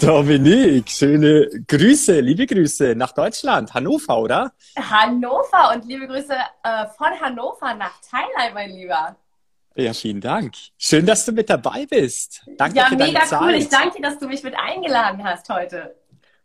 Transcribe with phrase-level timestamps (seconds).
[0.00, 4.52] Dominik, schöne Grüße, liebe Grüße nach Deutschland, Hannover, oder?
[4.78, 9.14] Hannover und liebe Grüße äh, von Hannover nach Thailand, mein Lieber.
[9.74, 10.54] Ja, vielen Dank.
[10.78, 12.42] Schön, dass du mit dabei bist.
[12.56, 13.42] Danke ja, für deine mega Zeit.
[13.42, 13.54] cool.
[13.54, 15.94] Ich danke dir, dass du mich mit eingeladen hast heute.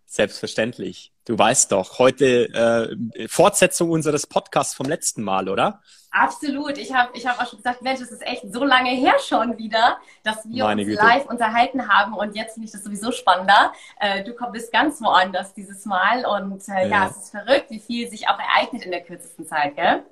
[0.06, 1.12] Selbstverständlich.
[1.26, 5.82] Du weißt doch, heute äh, Fortsetzung unseres Podcasts vom letzten Mal, oder?
[6.12, 6.78] Absolut.
[6.78, 9.58] Ich habe ich hab auch schon gesagt, Mensch, es ist echt so lange her schon
[9.58, 11.04] wieder, dass wir Meine uns Güte.
[11.04, 13.74] live unterhalten haben und jetzt finde ich das sowieso spannender.
[14.00, 16.88] Äh, du komm- bist ganz woanders dieses Mal und äh, ja.
[16.88, 17.08] Ja.
[17.10, 20.04] es ist verrückt, wie viel sich auch ereignet in der kürzesten Zeit, gell?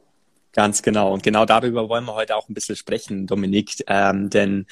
[0.52, 1.13] Ganz genau.
[1.13, 3.83] Und genau darüber wollen wir heute auch ein bisschen sprechen, Dominik.
[3.88, 4.67] Ähm, denn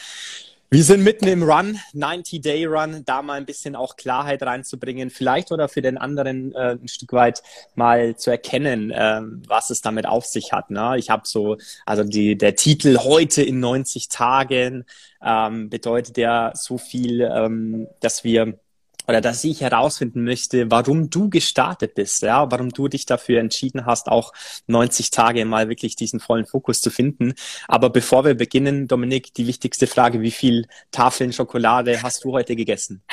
[0.73, 5.67] wir sind mitten im Run, 90-Day-Run, da mal ein bisschen auch Klarheit reinzubringen, vielleicht oder
[5.67, 7.43] für den anderen äh, ein Stück weit
[7.75, 10.71] mal zu erkennen, ähm, was es damit auf sich hat.
[10.71, 10.95] Ne?
[10.97, 14.85] Ich habe so, also die, der Titel heute in 90 Tagen
[15.21, 18.57] ähm, bedeutet ja so viel, ähm, dass wir
[19.07, 23.85] oder dass ich herausfinden möchte, warum du gestartet bist, ja, warum du dich dafür entschieden
[23.85, 24.33] hast, auch
[24.67, 27.33] 90 Tage mal wirklich diesen vollen Fokus zu finden.
[27.67, 32.55] Aber bevor wir beginnen, Dominik, die wichtigste Frage, wie viel Tafeln Schokolade hast du heute
[32.55, 33.03] gegessen?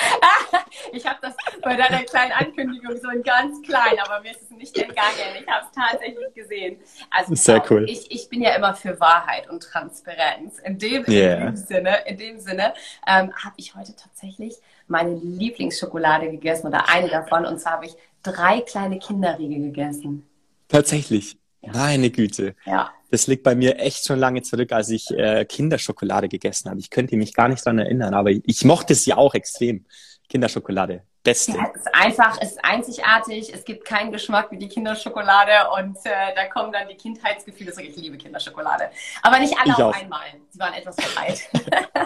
[0.93, 4.51] Ich habe das bei deiner kleinen Ankündigung so in ganz klein, aber mir ist es
[4.51, 5.37] nicht entgangen.
[5.41, 6.79] Ich habe es tatsächlich gesehen.
[7.11, 7.89] Also Sehr cool.
[7.89, 10.59] Ich, ich bin ja immer für Wahrheit und Transparenz.
[10.61, 11.35] In dem, Yeah.
[11.35, 12.75] in dem Sinne, in dem Sinne
[13.07, 14.57] ähm, habe ich heute tatsächlich
[14.89, 17.45] meine Lieblingsschokolade gegessen oder eine davon.
[17.45, 20.27] Und zwar habe ich drei kleine Kinderriegel gegessen.
[20.69, 21.39] Tatsächlich.
[21.63, 22.55] Meine Güte.
[22.65, 22.91] Ja.
[23.11, 26.79] Das liegt bei mir echt schon lange zurück, als ich äh, Kinderschokolade gegessen habe.
[26.79, 29.87] Ich könnte mich gar nicht dran erinnern, aber ich mochte sie auch extrem.
[30.29, 31.03] Kinderschokolade.
[31.29, 31.53] Beste.
[31.53, 35.97] Ja, es ist einfach, es ist einzigartig, es gibt keinen Geschmack wie die Kinderschokolade und
[36.05, 37.89] äh, da kommen dann die Kindheitsgefühle zurück.
[37.91, 38.91] Ich liebe Kinderschokolade.
[39.23, 40.01] Aber nicht alle Ich auf auch.
[40.01, 40.27] einmal.
[40.51, 41.41] Sie waren etwas bereit.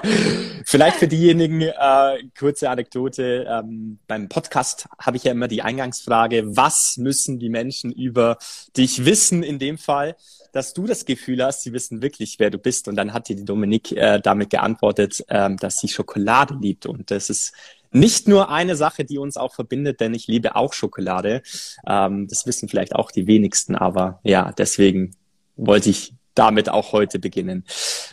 [0.67, 6.57] Vielleicht für diejenigen, äh, kurze Anekdote, ähm, beim Podcast habe ich ja immer die Eingangsfrage,
[6.57, 8.39] was müssen die Menschen über
[8.77, 10.17] dich wissen in dem Fall,
[10.53, 12.89] dass du das Gefühl hast, sie wissen wirklich, wer du bist.
[12.89, 16.87] Und dann hat dir die Dominik äh, damit geantwortet, ähm, dass sie Schokolade liebt.
[16.87, 17.55] Und das ist
[17.93, 21.43] nicht nur eine Sache, die uns auch verbindet, denn ich liebe auch Schokolade.
[21.87, 25.17] Ähm, das wissen vielleicht auch die wenigsten, aber ja, deswegen
[25.57, 27.65] wollte ich damit auch heute beginnen.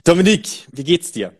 [0.03, 1.33] Dominik, wie geht's dir?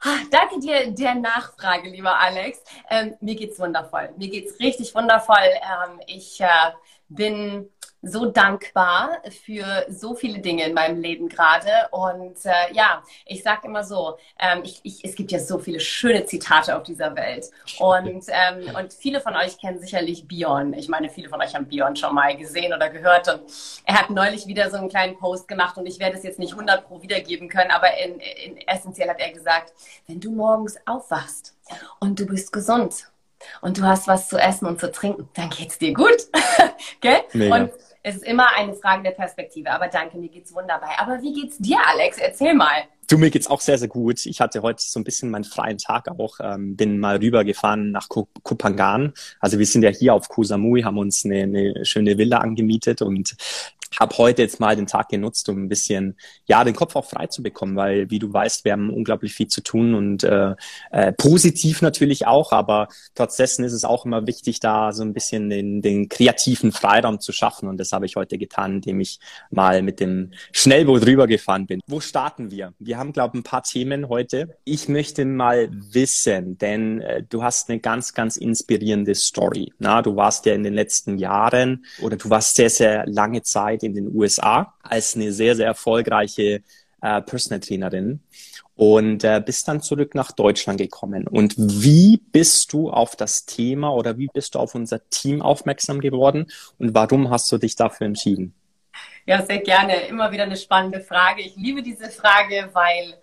[0.00, 2.58] Ah, Danke dir der Nachfrage, lieber Alex.
[2.90, 4.10] Ähm, mir geht's wundervoll.
[4.16, 5.36] Mir geht's richtig wundervoll.
[5.38, 6.72] Ähm, ich äh,
[7.08, 7.68] bin
[8.02, 11.70] so dankbar für so viele Dinge in meinem Leben gerade.
[11.92, 15.78] Und äh, ja, ich sage immer so, ähm, ich, ich, es gibt ja so viele
[15.78, 17.50] schöne Zitate auf dieser Welt.
[17.78, 20.72] Und, ähm, und viele von euch kennen sicherlich Björn.
[20.72, 23.28] Ich meine, viele von euch haben Björn schon mal gesehen oder gehört.
[23.28, 23.42] Und
[23.86, 26.52] er hat neulich wieder so einen kleinen Post gemacht und ich werde es jetzt nicht
[26.52, 29.72] 100 pro wiedergeben können, aber in, in, essentiell hat er gesagt,
[30.06, 31.54] wenn du morgens aufwachst
[32.00, 33.08] und du bist gesund
[33.60, 36.28] und du hast was zu essen und zu trinken, dann geht's dir gut.
[37.00, 37.22] Gell?
[37.32, 37.56] Mega.
[37.56, 39.70] Und es ist immer eine Frage der Perspektive.
[39.70, 40.90] Aber danke, mir geht's wunderbar.
[40.98, 42.18] Aber wie geht's dir, Alex?
[42.18, 42.84] Erzähl mal.
[43.08, 44.26] Du, mir geht's auch sehr, sehr gut.
[44.26, 48.08] Ich hatte heute so ein bisschen meinen freien Tag auch, ähm, bin mal rübergefahren nach
[48.08, 49.12] Kopangan.
[49.40, 53.02] Also wir sind ja hier auf Koh Samui, haben uns eine, eine schöne Villa angemietet
[53.02, 53.36] und
[54.00, 56.16] habe heute jetzt mal den Tag genutzt, um ein bisschen,
[56.46, 59.48] ja, den Kopf auch frei zu bekommen, weil, wie du weißt, wir haben unglaublich viel
[59.48, 60.54] zu tun und äh,
[60.90, 65.12] äh, positiv natürlich auch, aber trotz dessen ist es auch immer wichtig, da so ein
[65.12, 69.18] bisschen den, den kreativen Freiraum zu schaffen und das habe ich heute getan, indem ich
[69.50, 71.80] mal mit dem Schnellboot rübergefahren bin.
[71.86, 72.72] Wo starten wir?
[72.78, 74.56] Wir haben, glaube ein paar Themen heute.
[74.64, 79.72] Ich möchte mal wissen, denn äh, du hast eine ganz, ganz inspirierende Story.
[79.78, 83.81] Na, du warst ja in den letzten Jahren oder du warst sehr, sehr lange Zeit
[83.82, 86.62] in den USA als eine sehr, sehr erfolgreiche
[87.00, 88.20] äh, Personal Trainerin
[88.74, 91.26] und äh, bist dann zurück nach Deutschland gekommen.
[91.28, 96.00] Und wie bist du auf das Thema oder wie bist du auf unser Team aufmerksam
[96.00, 96.46] geworden
[96.78, 98.54] und warum hast du dich dafür entschieden?
[99.26, 100.06] Ja, sehr gerne.
[100.06, 101.42] Immer wieder eine spannende Frage.
[101.42, 103.14] Ich liebe diese Frage, weil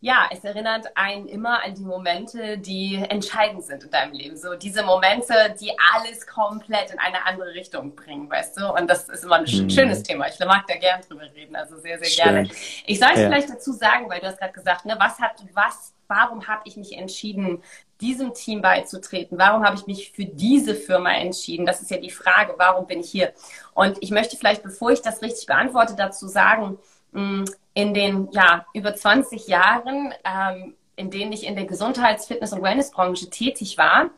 [0.00, 4.36] ja, es erinnert einen immer an die Momente, die entscheidend sind in deinem Leben.
[4.36, 8.72] So diese Momente, die alles komplett in eine andere Richtung bringen, weißt du?
[8.74, 9.68] Und das ist immer ein Mhm.
[9.70, 10.28] schönes Thema.
[10.28, 12.24] Ich mag da gern drüber reden, also sehr, sehr Schön.
[12.34, 12.48] gerne.
[12.86, 13.26] Ich sollte Ja.
[13.26, 16.76] vielleicht dazu sagen, weil du hast gerade gesagt, ne, was hat, was, warum habe ich
[16.76, 17.60] mich entschieden,
[18.00, 19.36] diesem Team beizutreten?
[19.36, 21.66] Warum habe ich mich für diese Firma entschieden?
[21.66, 23.32] Das ist ja die Frage, warum bin ich hier?
[23.74, 26.78] Und ich möchte vielleicht, bevor ich das richtig beantworte, dazu sagen,
[27.10, 27.46] mh,
[27.78, 32.60] in den ja, über 20 Jahren, ähm, in denen ich in der Gesundheits-, Fitness- und
[32.60, 34.10] Wellnessbranche tätig war,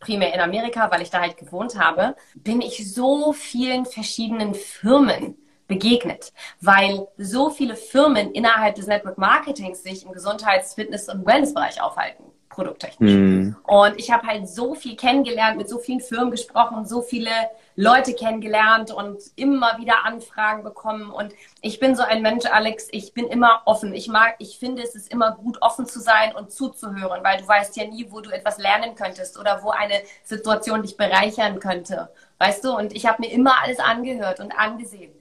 [0.00, 5.36] primär in Amerika, weil ich da halt gewohnt habe, bin ich so vielen verschiedenen Firmen
[5.68, 6.32] begegnet,
[6.62, 12.24] weil so viele Firmen innerhalb des Network Marketings sich im Gesundheits-, Fitness- und Wellnessbereich aufhalten.
[12.48, 13.12] produkttechnisch.
[13.12, 13.56] Mm.
[13.64, 17.30] Und ich habe halt so viel kennengelernt, mit so vielen Firmen gesprochen, so viele
[17.76, 21.10] Leute kennengelernt und immer wieder Anfragen bekommen.
[21.10, 23.94] Und ich bin so ein Mensch, Alex, ich bin immer offen.
[23.94, 27.48] Ich mag, ich finde, es ist immer gut, offen zu sein und zuzuhören, weil du
[27.48, 32.10] weißt ja nie, wo du etwas lernen könntest oder wo eine Situation dich bereichern könnte.
[32.38, 32.76] Weißt du?
[32.76, 35.12] Und ich habe mir immer alles angehört und angesehen.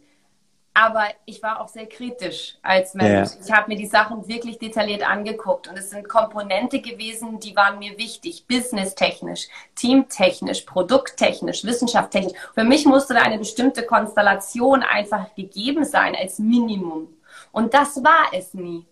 [0.74, 3.30] Aber ich war auch sehr kritisch als Mensch.
[3.32, 3.38] Ja.
[3.46, 7.80] Ich habe mir die Sachen wirklich detailliert angeguckt und es sind Komponente gewesen, die waren
[7.80, 8.46] mir wichtig.
[8.48, 12.38] Businesstechnisch, teamtechnisch, produkttechnisch, wissenschaftstechnisch.
[12.54, 17.10] Für mich musste da eine bestimmte Konstellation einfach gegeben sein als Minimum.
[17.52, 18.86] Und das war es nie.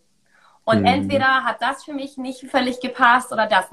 [0.65, 0.85] Und mhm.
[0.85, 3.71] entweder hat das für mich nicht völlig gepasst oder das.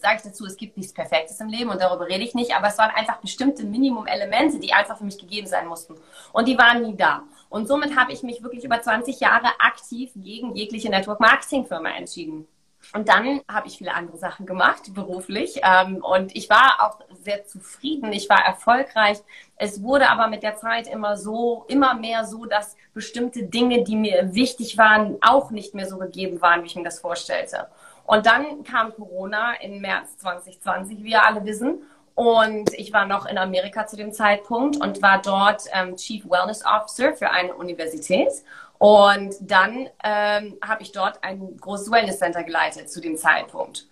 [0.00, 2.68] Sage ich dazu, es gibt nichts Perfektes im Leben und darüber rede ich nicht, aber
[2.68, 5.94] es waren einfach bestimmte Minimum-Elemente, die einfach für mich gegeben sein mussten.
[6.32, 7.22] Und die waren nie da.
[7.48, 12.46] Und somit habe ich mich wirklich über 20 Jahre aktiv gegen jegliche Network-Marketing-Firma entschieden.
[12.94, 15.60] Und dann habe ich viele andere Sachen gemacht, beruflich.
[15.62, 18.12] Ähm, und ich war auch sehr zufrieden.
[18.12, 19.18] Ich war erfolgreich.
[19.56, 23.96] Es wurde aber mit der Zeit immer so, immer mehr so, dass bestimmte Dinge, die
[23.96, 27.68] mir wichtig waren, auch nicht mehr so gegeben waren, wie ich mir das vorstellte.
[28.08, 31.82] Und dann kam Corona im März 2020, wie wir alle wissen.
[32.14, 36.64] Und ich war noch in Amerika zu dem Zeitpunkt und war dort ähm, Chief Wellness
[36.64, 38.30] Officer für eine Universität.
[38.78, 43.86] Und dann ähm, habe ich dort ein großes Wellness Center geleitet zu dem Zeitpunkt.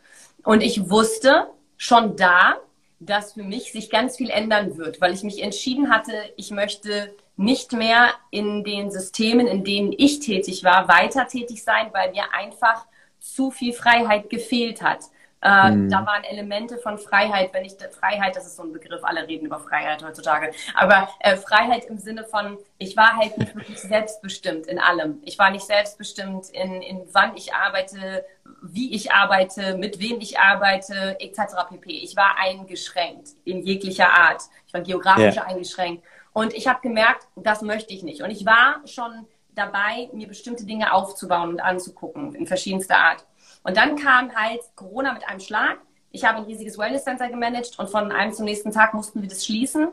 [0.45, 2.57] Und ich wusste schon da,
[2.99, 7.15] dass für mich sich ganz viel ändern wird, weil ich mich entschieden hatte, ich möchte
[7.37, 12.33] nicht mehr in den Systemen, in denen ich tätig war, weiter tätig sein, weil mir
[12.33, 12.87] einfach
[13.34, 15.00] zu viel Freiheit gefehlt hat.
[15.43, 15.90] Äh, mhm.
[15.90, 19.46] Da waren Elemente von Freiheit, wenn ich Freiheit, das ist so ein Begriff, alle reden
[19.46, 24.67] über Freiheit heutzutage, aber äh, Freiheit im Sinne von, ich war halt nicht wirklich selbstbestimmt
[24.67, 25.20] in allem.
[25.25, 28.25] Ich war nicht selbstbestimmt in, in wann ich arbeite,
[28.62, 31.69] wie ich arbeite, mit wem ich arbeite, etc.
[31.69, 31.90] pp.
[31.90, 34.43] Ich war eingeschränkt in jeglicher Art.
[34.67, 35.46] Ich war geografisch yeah.
[35.46, 36.02] eingeschränkt.
[36.32, 38.23] Und ich habe gemerkt, das möchte ich nicht.
[38.23, 39.26] Und ich war schon
[39.56, 43.26] dabei, mir bestimmte Dinge aufzubauen und anzugucken, in verschiedenster Art.
[43.64, 45.79] Und dann kam halt Corona mit einem Schlag.
[46.12, 49.29] Ich habe ein riesiges Wellness Center gemanagt und von einem zum nächsten Tag mussten wir
[49.29, 49.88] das schließen.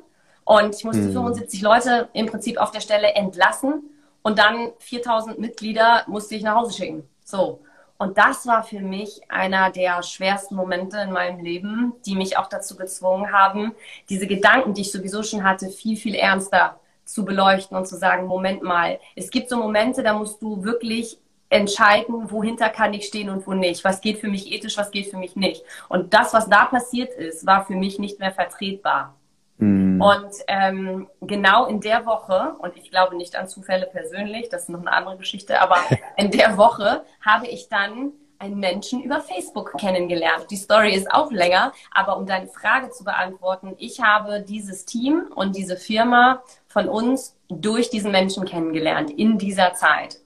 [0.46, 1.14] Und ich musste hm.
[1.14, 3.90] 75 Leute im Prinzip auf der Stelle entlassen.
[4.22, 7.10] Und dann 4000 Mitglieder musste ich nach Hause schicken.
[7.24, 7.62] So.
[7.98, 12.48] Und das war für mich einer der schwersten Momente in meinem Leben, die mich auch
[12.48, 13.74] dazu gezwungen haben,
[14.10, 16.80] diese Gedanken, die ich sowieso schon hatte, viel, viel ernster
[17.14, 21.18] zu beleuchten und zu sagen, Moment mal, es gibt so Momente, da musst du wirklich
[21.50, 23.84] entscheiden, wohinter kann ich stehen und wo nicht.
[23.84, 25.64] Was geht für mich ethisch, was geht für mich nicht.
[25.88, 29.16] Und das, was da passiert ist, war für mich nicht mehr vertretbar.
[29.58, 30.02] Mhm.
[30.02, 34.70] Und ähm, genau in der Woche, und ich glaube nicht an Zufälle persönlich, das ist
[34.70, 35.78] noch eine andere Geschichte, aber
[36.18, 38.14] in der Woche habe ich dann
[38.44, 40.48] einen Menschen über Facebook kennengelernt.
[40.52, 45.32] Die Story ist auch länger, aber um deine Frage zu beantworten, ich habe dieses Team
[45.34, 50.18] und diese Firma von uns durch diesen Menschen kennengelernt in dieser Zeit.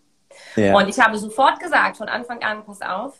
[0.56, 0.76] Ja.
[0.76, 3.14] Und ich habe sofort gesagt, von Anfang an, pass auf,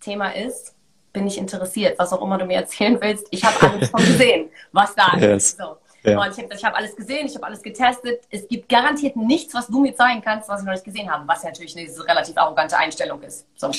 [0.00, 0.74] Thema ist,
[1.12, 3.26] bin ich interessiert, was auch immer du mir erzählen willst.
[3.30, 5.44] Ich habe alles schon gesehen, was da yes.
[5.44, 5.58] ist.
[5.58, 5.76] So.
[6.04, 6.20] Ja.
[6.20, 8.22] Und ich habe hab alles gesehen, ich habe alles getestet.
[8.30, 11.26] Es gibt garantiert nichts, was du mir zeigen kannst, was ich noch nicht gesehen habe,
[11.26, 13.46] was ja natürlich eine relativ arrogante Einstellung ist.
[13.56, 13.70] So.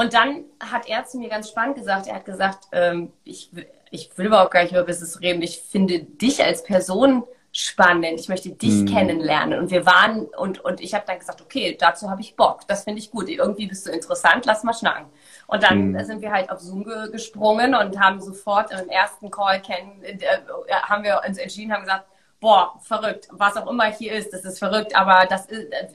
[0.00, 3.50] Und dann hat er zu mir ganz spannend gesagt, er hat gesagt, ähm, ich,
[3.90, 5.42] ich will überhaupt gar nicht über Business reden.
[5.42, 8.18] Ich finde dich als Person spannend.
[8.18, 8.86] Ich möchte dich mhm.
[8.86, 9.58] kennenlernen.
[9.58, 12.66] Und wir waren, und, und ich habe dann gesagt, okay, dazu habe ich Bock.
[12.66, 13.28] Das finde ich gut.
[13.28, 15.04] Irgendwie bist du interessant, lass mal schnacken.
[15.46, 16.04] Und dann mhm.
[16.06, 20.16] sind wir halt auf Zoom ge gesprungen und haben sofort im ersten Call kennen, äh,
[20.82, 22.06] haben wir uns entschieden, haben gesagt,
[22.40, 25.88] boah, verrückt, was auch immer hier ist, das ist verrückt, aber das ist, äh,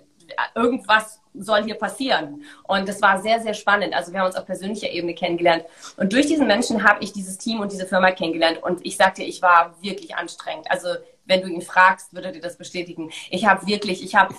[0.54, 2.44] irgendwas soll hier passieren?
[2.64, 3.94] Und das war sehr, sehr spannend.
[3.94, 5.66] Also wir haben uns auf persönlicher Ebene kennengelernt.
[5.98, 8.62] Und durch diesen Menschen habe ich dieses Team und diese Firma kennengelernt.
[8.62, 10.70] Und ich sagte, ich war wirklich anstrengend.
[10.70, 10.90] Also
[11.26, 13.12] wenn du ihn fragst, würde dir das bestätigen.
[13.30, 14.34] Ich habe wirklich, ich habe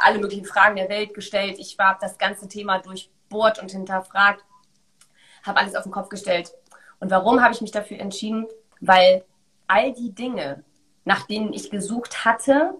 [0.00, 1.56] alle möglichen Fragen der Welt gestellt.
[1.58, 4.44] Ich habe das ganze Thema durchbohrt und hinterfragt,
[5.44, 6.52] habe alles auf den Kopf gestellt.
[7.00, 8.46] Und warum habe ich mich dafür entschieden?
[8.80, 9.24] Weil
[9.66, 10.64] all die Dinge,
[11.04, 12.74] nach denen ich gesucht hatte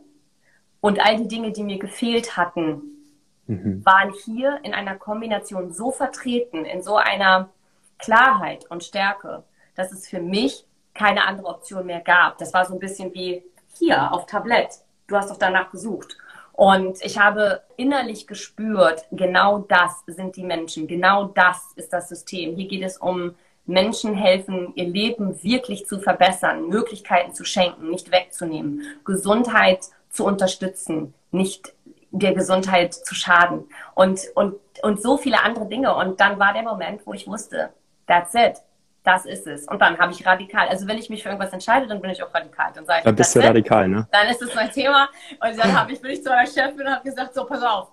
[0.80, 3.01] und all die Dinge, die mir gefehlt hatten,
[3.46, 3.84] mhm.
[3.84, 7.50] waren hier in einer Kombination so vertreten, in so einer
[7.98, 9.44] Klarheit und Stärke,
[9.74, 12.38] dass es für mich keine andere Option mehr gab.
[12.38, 13.42] Das war so ein bisschen wie
[13.74, 14.68] hier auf Tablett.
[15.06, 16.16] Du hast doch danach gesucht.
[16.52, 22.54] Und ich habe innerlich gespürt, genau das sind die Menschen, genau das ist das System.
[22.56, 23.34] Hier geht es um
[23.64, 31.14] Menschen helfen, ihr Leben wirklich zu verbessern, Möglichkeiten zu schenken, nicht wegzunehmen, Gesundheit zu unterstützen,
[31.30, 31.72] nicht
[32.12, 33.64] der Gesundheit zu schaden
[33.94, 35.94] und, und, und so viele andere Dinge.
[35.94, 37.70] Und dann war der Moment, wo ich wusste,
[38.06, 38.62] That's it.
[39.04, 39.66] Das ist es.
[39.66, 40.68] Und dann habe ich radikal.
[40.68, 42.70] Also wenn ich mich für irgendwas entscheide, dann bin ich auch radikal.
[42.72, 44.06] Dann sage ich, dann bist du radikal, ne?
[44.12, 45.08] Dann ist es mein Thema.
[45.40, 47.88] Und dann habe ich, bin ich zu meiner Chefin und habe gesagt, so, pass auf,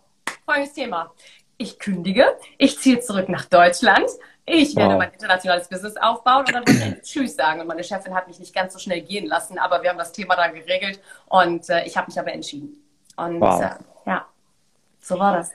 [0.45, 1.11] folgendes Thema.
[1.57, 4.07] Ich kündige, ich ziehe zurück nach Deutschland,
[4.45, 4.99] ich werde wow.
[4.99, 7.59] mein internationales Business aufbauen und dann würde ich Tschüss sagen.
[7.59, 10.11] Und meine Chefin hat mich nicht ganz so schnell gehen lassen, aber wir haben das
[10.11, 12.81] Thema dann geregelt und äh, ich habe mich aber entschieden.
[13.25, 13.61] Und wow.
[13.61, 13.69] äh,
[14.05, 14.25] ja,
[14.99, 15.51] so war das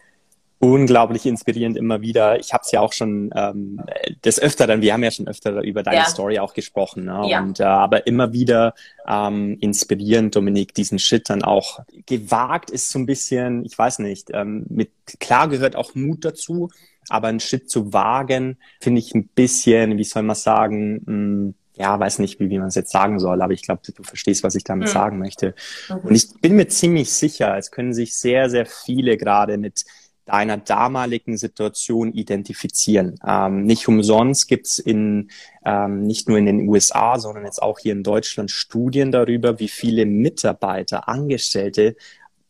[0.73, 2.38] unglaublich inspirierend immer wieder.
[2.38, 3.83] Ich habe es ja auch schon ähm,
[4.25, 6.04] des Öfteren, wir haben ja schon öfter über deine ja.
[6.06, 7.23] Story auch gesprochen, ne?
[7.28, 7.40] ja.
[7.40, 8.75] und äh, aber immer wieder
[9.06, 14.30] ähm, inspirierend, Dominik, diesen Shit dann auch gewagt ist so ein bisschen, ich weiß nicht,
[14.33, 14.90] ähm, mit
[15.21, 16.71] klar gehört auch Mut dazu,
[17.09, 21.54] aber einen Shit zu wagen, finde ich ein bisschen, wie soll man sagen, mh, hm,
[21.76, 24.45] ja, weiß nicht, wie, wie man es jetzt sagen soll, aber ich glaube, du verstehst,
[24.45, 24.93] was ich damit mhm.
[24.93, 25.54] sagen möchte.
[25.88, 25.97] Mhm.
[25.97, 29.85] Und ich bin mir ziemlich sicher, es können sich sehr, sehr viele gerade mit
[30.25, 33.16] deiner damaligen Situation identifizieren.
[33.26, 35.28] Ähm, nicht umsonst gibt's in
[35.66, 39.69] ähm, nicht nur in den USA, sondern jetzt auch hier in Deutschland Studien darüber, wie
[39.69, 41.97] viele Mitarbeiter, Angestellte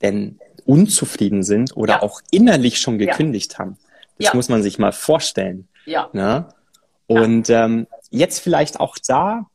[0.02, 2.02] denn unzufrieden sind oder ja.
[2.02, 3.59] auch innerlich schon gekündigt ja.
[3.61, 3.76] haben.
[4.19, 4.35] Das ja.
[4.35, 5.66] muss man sich mal vorstellen.
[5.85, 6.09] Ja.
[6.12, 6.47] Ne?
[7.06, 9.46] Und ähm, jetzt vielleicht auch da,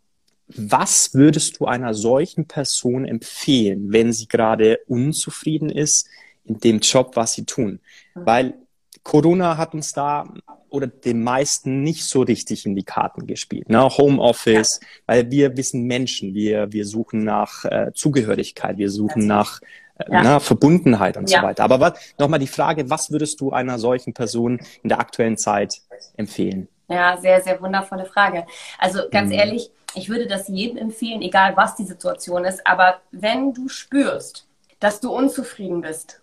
[0.47, 6.07] was würdest du einer solchen Person empfehlen, wenn sie gerade unzufrieden ist
[6.45, 7.79] in dem Job, was sie tun?
[8.15, 8.55] Weil
[9.03, 10.31] Corona hat uns da
[10.69, 13.69] oder den meisten nicht so richtig in die Karten gespielt.
[13.69, 13.89] Ne?
[13.89, 14.87] Homeoffice, ja.
[15.07, 19.61] weil wir wissen Menschen, wir, wir suchen nach äh, Zugehörigkeit, wir suchen nach
[19.97, 20.23] äh, ja.
[20.23, 21.41] ne, Verbundenheit und ja.
[21.41, 21.63] so weiter.
[21.63, 25.81] Aber nochmal die Frage, was würdest du einer solchen Person in der aktuellen Zeit
[26.17, 26.67] empfehlen?
[26.89, 28.45] Ja, sehr, sehr wundervolle Frage.
[28.77, 29.37] Also ganz mhm.
[29.37, 34.47] ehrlich, ich würde das jedem empfehlen, egal was die Situation ist, aber wenn du spürst,
[34.79, 36.21] dass du unzufrieden bist,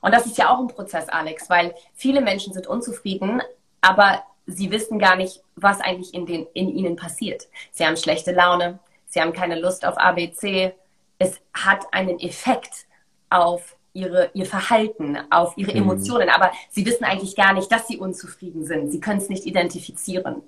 [0.00, 3.42] und das ist ja auch ein Prozess, Alex, weil viele Menschen sind unzufrieden,
[3.80, 7.48] aber sie wissen gar nicht, was eigentlich in, den, in ihnen passiert.
[7.72, 10.74] Sie haben schlechte Laune, sie haben keine Lust auf ABC.
[11.18, 12.86] Es hat einen Effekt
[13.30, 15.82] auf ihre, ihr Verhalten, auf ihre mhm.
[15.82, 18.90] Emotionen, aber sie wissen eigentlich gar nicht, dass sie unzufrieden sind.
[18.90, 20.42] Sie können es nicht identifizieren.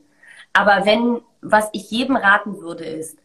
[0.52, 3.19] Aber wenn, was ich jedem raten würde, ist,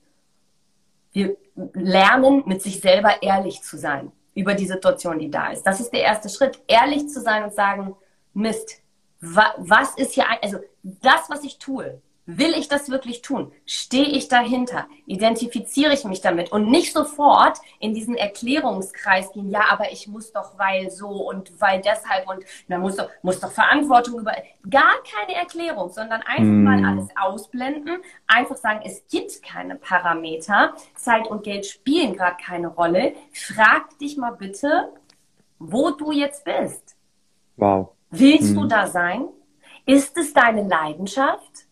[1.14, 1.38] wir
[1.74, 5.64] lernen, mit sich selber ehrlich zu sein über die Situation, die da ist.
[5.64, 7.96] Das ist der erste Schritt, ehrlich zu sein und sagen,
[8.34, 8.82] Mist,
[9.22, 13.52] wa was ist hier, ein, also das, was ich tue, Will ich das wirklich tun?
[13.68, 14.88] Stehe ich dahinter?
[15.06, 16.52] Identifiziere ich mich damit?
[16.52, 21.62] Und nicht sofort in diesen Erklärungskreis gehen, ja, aber ich muss doch, weil so und
[21.62, 24.34] weil deshalb und man muss doch, muss doch Verantwortung über.
[24.68, 26.64] Gar keine Erklärung, sondern einfach mm.
[26.64, 32.70] mal alles ausblenden, einfach sagen, es gibt keine Parameter, Zeit und Geld spielen gerade keine
[32.70, 33.14] Rolle.
[33.34, 34.92] Frag dich mal bitte,
[35.60, 36.96] wo du jetzt bist.
[37.58, 37.90] Wow.
[38.10, 38.56] Willst mm.
[38.56, 39.28] du da sein?
[39.86, 41.65] Ist es deine Leidenschaft?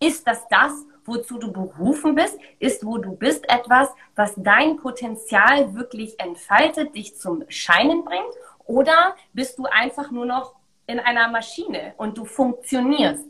[0.00, 0.72] Ist das das,
[1.04, 2.38] wozu du berufen bist?
[2.58, 8.34] Ist, wo du bist, etwas, was dein Potenzial wirklich entfaltet, dich zum Scheinen bringt?
[8.64, 10.54] Oder bist du einfach nur noch
[10.86, 13.26] in einer Maschine und du funktionierst?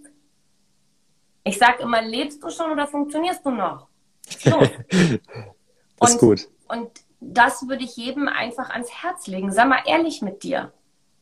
[1.42, 3.88] Ich sage immer, lebst du schon oder funktionierst du noch?
[4.38, 4.60] So.
[6.04, 6.48] ist gut.
[6.68, 9.50] Und das würde ich jedem einfach ans Herz legen.
[9.50, 10.72] Sag mal ehrlich mit dir.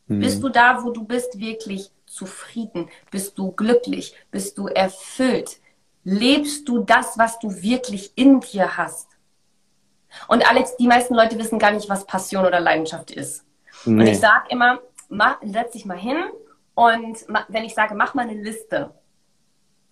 [0.07, 0.19] Mhm.
[0.19, 2.89] Bist du da, wo du bist, wirklich zufrieden?
[3.09, 4.13] Bist du glücklich?
[4.29, 5.59] Bist du erfüllt?
[6.03, 9.07] Lebst du das, was du wirklich in dir hast?
[10.27, 13.45] Und Alex, die meisten Leute wissen gar nicht, was Passion oder Leidenschaft ist.
[13.85, 14.01] Nee.
[14.01, 16.17] Und ich sage immer, mach, setz dich mal hin
[16.75, 18.93] und wenn ich sage, mach mal eine Liste.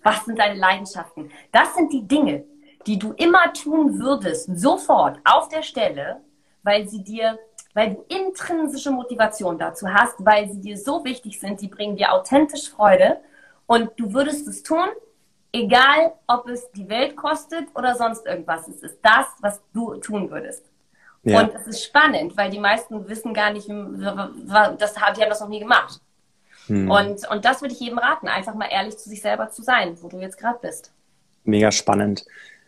[0.03, 1.31] Was sind deine Leidenschaften?
[1.51, 2.45] Das sind die Dinge,
[2.85, 6.21] die du immer tun würdest, sofort auf der Stelle,
[6.63, 7.37] weil sie dir
[7.77, 12.11] weil du intrinsische Motivation dazu hast, weil sie dir so wichtig sind, die bringen dir
[12.11, 13.19] authentisch Freude
[13.67, 14.87] und du würdest es tun,
[15.53, 18.67] egal ob es die Welt kostet oder sonst irgendwas.
[18.67, 20.65] Es ist das, was du tun würdest.
[21.21, 21.39] Ja.
[21.39, 25.49] Und es ist spannend, weil die meisten wissen gar nicht, das, die haben das noch
[25.49, 26.01] nie gemacht.
[26.65, 26.89] Hm.
[26.89, 29.95] Und, und das würde ich jedem raten, einfach mal ehrlich zu sich selber zu sein,
[30.01, 30.91] wo du jetzt gerade bist.
[31.43, 32.25] Mega spannend.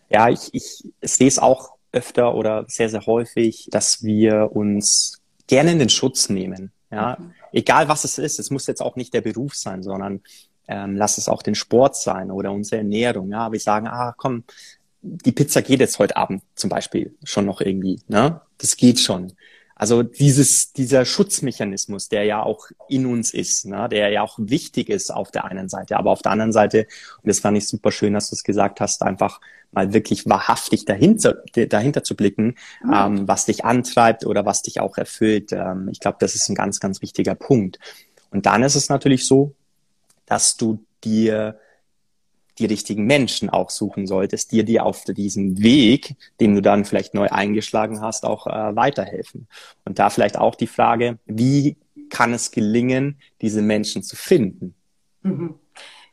[0.10, 5.72] Ja, ich, ich sehe es auch öfter oder sehr, sehr häufig, dass wir uns gerne
[5.72, 6.72] in den Schutz nehmen.
[6.92, 7.34] Ja, mhm.
[7.52, 8.40] egal was es ist.
[8.40, 10.22] Es muss jetzt auch nicht der Beruf sein, sondern
[10.68, 13.32] ähm, lass es auch den Sport sein oder unsere Ernährung.
[13.32, 14.44] Ja, wir sagen, ah, komm,
[15.02, 18.00] die Pizza geht jetzt heute Abend zum Beispiel schon noch irgendwie.
[18.08, 18.42] Ne?
[18.58, 19.34] Das geht schon.
[19.80, 24.90] Also dieses, dieser Schutzmechanismus, der ja auch in uns ist, ne, der ja auch wichtig
[24.90, 26.86] ist auf der einen Seite, aber auf der anderen Seite,
[27.24, 29.40] und das fand ich super schön, dass du es gesagt hast, einfach
[29.72, 32.94] mal wirklich wahrhaftig dahinter, dahinter zu blicken, mhm.
[32.94, 35.54] ähm, was dich antreibt oder was dich auch erfüllt.
[35.54, 37.80] Ähm, ich glaube, das ist ein ganz, ganz wichtiger Punkt.
[38.32, 39.56] Und dann ist es natürlich so,
[40.26, 41.58] dass du dir
[42.60, 47.14] die richtigen Menschen auch suchen solltest, die dir auf diesem Weg, den du dann vielleicht
[47.14, 49.48] neu eingeschlagen hast, auch äh, weiterhelfen.
[49.86, 51.78] Und da vielleicht auch die Frage, wie
[52.10, 54.76] kann es gelingen, diese Menschen zu finden?
[55.22, 55.56] Mhm.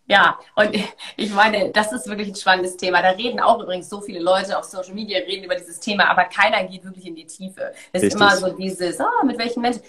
[0.08, 0.70] Ja, und
[1.16, 3.02] ich meine, das ist wirklich ein spannendes Thema.
[3.02, 6.24] Da reden auch übrigens so viele Leute auf Social Media reden über dieses Thema, aber
[6.26, 7.72] keiner geht wirklich in die Tiefe.
[7.92, 9.82] Es ist immer so dieses, oh, mit welchen Menschen.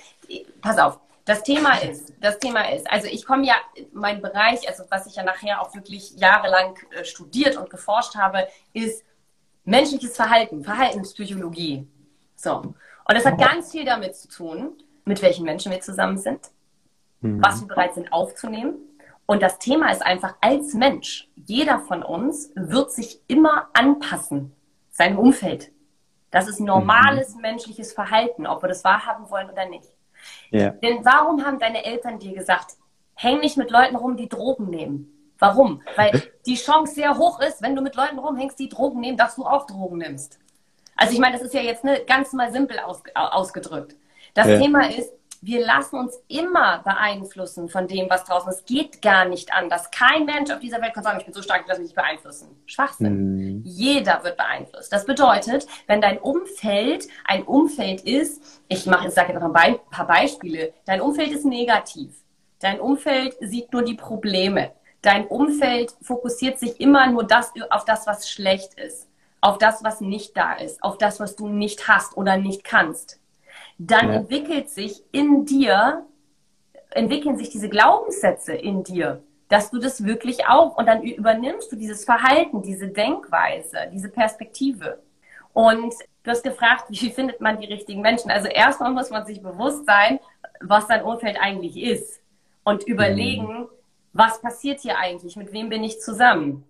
[0.60, 3.56] Pass auf, das Thema ist, das Thema ist, also ich komme ja,
[3.94, 8.48] mein Bereich, also was ich ja nachher auch wirklich jahrelang äh, studiert und geforscht habe,
[8.74, 9.04] ist
[9.66, 11.88] menschliches Verhalten, Verhaltenspsychologie.
[12.36, 12.56] So.
[12.56, 12.76] Und
[13.16, 16.40] das hat ganz viel damit zu tun, mit welchen Menschen wir zusammen sind,
[17.22, 17.44] mhm.
[17.44, 18.88] was wir bereit sind aufzunehmen
[19.28, 24.56] und das Thema ist einfach, als Mensch, jeder von uns wird sich immer anpassen,
[24.90, 25.72] seinem Umfeld.
[26.32, 27.42] Das ist normales mhm.
[27.42, 29.90] menschliches Verhalten, ob wir das wahrhaben wollen oder nicht.
[30.52, 30.72] Yeah.
[30.72, 32.74] Denn warum haben deine Eltern dir gesagt,
[33.16, 35.14] häng nicht mit Leuten rum, die Drogen nehmen?
[35.40, 35.82] Warum?
[35.96, 39.36] Weil die Chance sehr hoch ist, wenn du mit Leuten rumhängst, die Drogen nehmen, dass
[39.36, 40.40] du auch Drogen nimmst.
[40.96, 43.96] Also ich meine, das ist ja jetzt ne, ganz mal simpel aus, ausgedrückt.
[44.34, 44.60] Das ja.
[44.60, 48.60] Thema ist, wir lassen uns immer beeinflussen von dem, was draußen ist.
[48.60, 49.92] Es geht gar nicht anders.
[49.92, 51.96] Kein Mensch auf dieser Welt kann sagen, ich bin so stark, ich lasse mich nicht
[51.96, 52.50] beeinflussen.
[52.66, 53.36] Schwachsinn.
[53.36, 53.62] Mhm.
[53.64, 54.92] Jeder wird beeinflusst.
[54.92, 59.80] Das bedeutet, wenn dein Umfeld ein Umfeld ist, ich mache, ich sage jetzt noch ein
[59.92, 62.14] paar Beispiele, dein Umfeld ist negativ.
[62.60, 64.72] Dein Umfeld sieht nur die Probleme.
[65.02, 69.08] Dein Umfeld fokussiert sich immer nur das, auf das, was schlecht ist,
[69.42, 73.17] auf das, was nicht da ist, auf das, was du nicht hast oder nicht kannst
[73.78, 74.14] dann ja.
[74.16, 76.06] entwickelt sich in dir,
[76.92, 81.76] entwickeln sich diese Glaubenssätze in dir, dass du das wirklich auch und dann übernimmst du
[81.76, 85.00] dieses Verhalten, diese Denkweise, diese Perspektive.
[85.54, 85.94] Und
[86.24, 88.32] du hast gefragt, wie findet man die richtigen Menschen?
[88.32, 90.20] Also erstmal muss man sich bewusst sein,
[90.62, 92.22] was dein Umfeld eigentlich ist
[92.64, 93.68] und überlegen, mhm.
[94.14, 95.36] was passiert hier eigentlich?
[95.36, 96.64] Mit wem bin ich zusammen?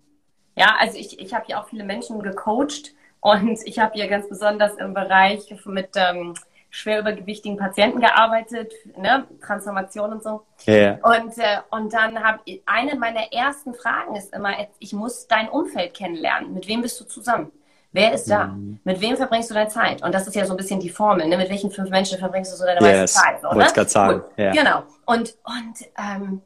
[0.56, 4.28] Ja, also ich, ich habe ja auch viele Menschen gecoacht und ich habe hier ganz
[4.28, 6.34] besonders im Bereich mit ähm,
[6.70, 9.26] schwer übergewichtigen Patienten gearbeitet, ne?
[9.44, 10.42] Transformation und so.
[10.66, 10.98] Yeah.
[11.02, 15.48] Und, äh, und dann habe ich, eine meiner ersten Fragen ist immer, ich muss dein
[15.48, 16.52] Umfeld kennenlernen.
[16.52, 17.52] Mit wem bist du zusammen?
[17.92, 18.48] Wer ist da?
[18.48, 18.80] Mhm.
[18.84, 20.02] Mit wem verbringst du deine Zeit?
[20.02, 21.26] Und das ist ja so ein bisschen die Formel.
[21.26, 21.38] Ne?
[21.38, 23.14] Mit welchen fünf Menschen verbringst du so deine yes.
[23.14, 23.40] meiste Zeit?
[23.40, 23.66] So, ne?
[23.72, 24.22] gerade sagen.
[24.36, 24.52] Ja.
[24.52, 24.82] Genau.
[25.06, 26.42] Und, und, ähm,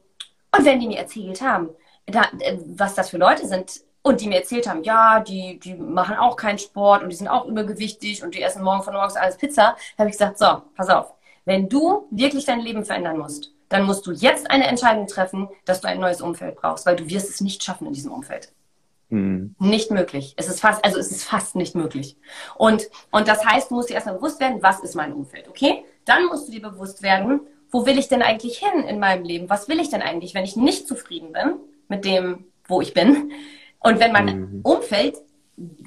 [0.55, 1.69] und wenn die mir erzählt haben,
[2.05, 5.73] da, äh, was das für Leute sind, und die mir erzählt haben, ja, die, die
[5.73, 9.15] machen auch keinen Sport und die sind auch übergewichtig und die essen morgen von morgens
[9.15, 11.13] alles Pizza, habe ich gesagt, so, pass auf,
[11.45, 15.81] wenn du wirklich dein Leben verändern musst, dann musst du jetzt eine Entscheidung treffen, dass
[15.81, 18.51] du ein neues Umfeld brauchst, weil du wirst es nicht schaffen in diesem Umfeld.
[19.09, 19.55] Mhm.
[19.57, 20.33] Nicht möglich.
[20.37, 22.17] Es ist fast, also es ist fast nicht möglich.
[22.55, 25.85] Und, und das heißt, du musst dir erstmal bewusst werden, was ist mein Umfeld, okay?
[26.05, 29.49] Dann musst du dir bewusst werden, wo will ich denn eigentlich hin in meinem Leben?
[29.49, 31.55] Was will ich denn eigentlich, wenn ich nicht zufrieden bin
[31.87, 33.31] mit dem, wo ich bin?
[33.83, 34.61] Und wenn mein mhm.
[34.63, 35.17] Umfeld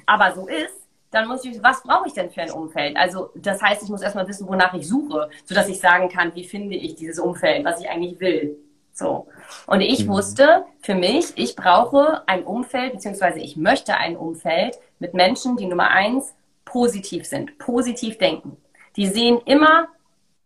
[0.05, 0.75] aber so ist,
[1.11, 2.95] dann muss ich, was brauche ich denn für ein Umfeld?
[2.95, 6.43] Also das heißt, ich muss erstmal wissen, wonach ich suche, sodass ich sagen kann, wie
[6.43, 8.57] finde ich dieses Umfeld, was ich eigentlich will.
[8.93, 9.27] So.
[9.67, 10.09] Und ich mhm.
[10.09, 15.65] wusste für mich, ich brauche ein Umfeld, beziehungsweise ich möchte ein Umfeld mit Menschen, die
[15.65, 16.33] Nummer eins
[16.65, 18.57] positiv sind, positiv denken.
[18.95, 19.87] Die sehen immer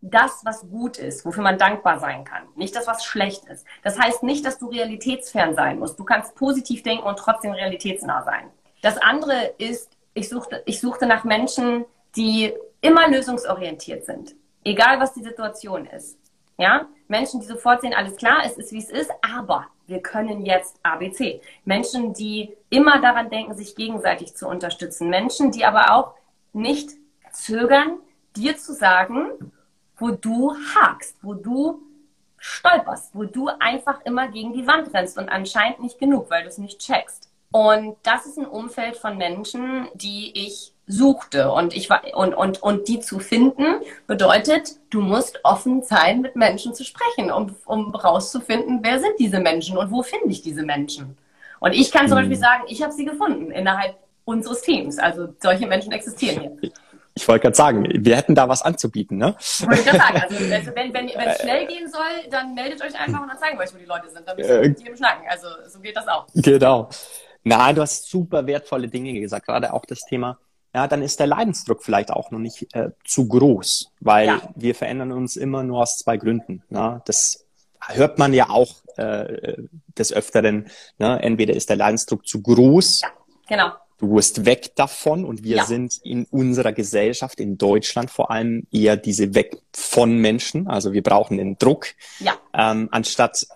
[0.02, 3.64] das, was gut ist, wofür man dankbar sein kann, nicht das, was schlecht ist.
[3.82, 5.98] Das heißt nicht, dass du realitätsfern sein musst.
[5.98, 8.50] Du kannst positiv denken und trotzdem realitätsnah sein.
[8.82, 11.84] Das andere ist, ich suchte, ich suchte nach Menschen,
[12.16, 14.34] die immer lösungsorientiert sind,
[14.64, 16.18] egal was die Situation ist.
[16.58, 20.44] Ja, Menschen, die sofort sehen, alles klar, es ist wie es ist, aber wir können
[20.44, 21.40] jetzt ABC.
[21.64, 25.08] Menschen, die immer daran denken, sich gegenseitig zu unterstützen.
[25.08, 26.14] Menschen, die aber auch
[26.52, 26.90] nicht
[27.32, 27.98] zögern,
[28.36, 29.52] dir zu sagen,
[30.02, 31.80] wo du hakst, wo du
[32.36, 36.48] stolperst, wo du einfach immer gegen die Wand rennst und anscheinend nicht genug, weil du
[36.48, 37.30] es nicht checkst.
[37.52, 42.60] Und das ist ein Umfeld von Menschen, die ich suchte und ich war und und
[42.62, 43.76] und die zu finden
[44.08, 49.38] bedeutet, du musst offen sein, mit Menschen zu sprechen, um um rauszufinden, wer sind diese
[49.38, 51.16] Menschen und wo finde ich diese Menschen.
[51.60, 52.22] Und ich kann zum mhm.
[52.22, 54.98] Beispiel sagen, ich habe sie gefunden innerhalb unseres Teams.
[54.98, 56.72] Also solche Menschen existieren hier.
[57.14, 59.36] Ich wollte gerade sagen, wir hätten da was anzubieten, ne?
[59.60, 60.22] Wollte ich gerade sagen.
[60.22, 63.38] Also, also wenn, wenn, wenn es schnell gehen soll, dann meldet euch einfach und dann
[63.38, 64.26] zeigen wir euch, wo die Leute sind.
[64.26, 65.24] Dann müssen wir mit jedem schnacken.
[65.28, 66.26] Also so geht das auch.
[66.34, 66.88] Genau.
[67.44, 70.38] Na, du hast super wertvolle Dinge gesagt, gerade auch das Thema,
[70.74, 74.42] ja, dann ist der Leidensdruck vielleicht auch noch nicht äh, zu groß, weil ja.
[74.54, 76.62] wir verändern uns immer nur aus zwei Gründen.
[76.70, 77.02] Ne?
[77.04, 77.44] Das
[77.88, 79.56] hört man ja auch äh,
[79.98, 80.70] des Öfteren.
[80.98, 81.20] Ne?
[81.22, 83.00] Entweder ist der Leidensdruck zu groß.
[83.02, 83.08] Ja,
[83.48, 83.72] genau
[84.02, 85.64] du wirst weg davon und wir ja.
[85.64, 90.66] sind in unserer Gesellschaft, in Deutschland vor allem, eher diese weg von Menschen.
[90.66, 91.86] Also wir brauchen den Druck,
[92.18, 92.34] ja.
[92.52, 93.46] ähm, anstatt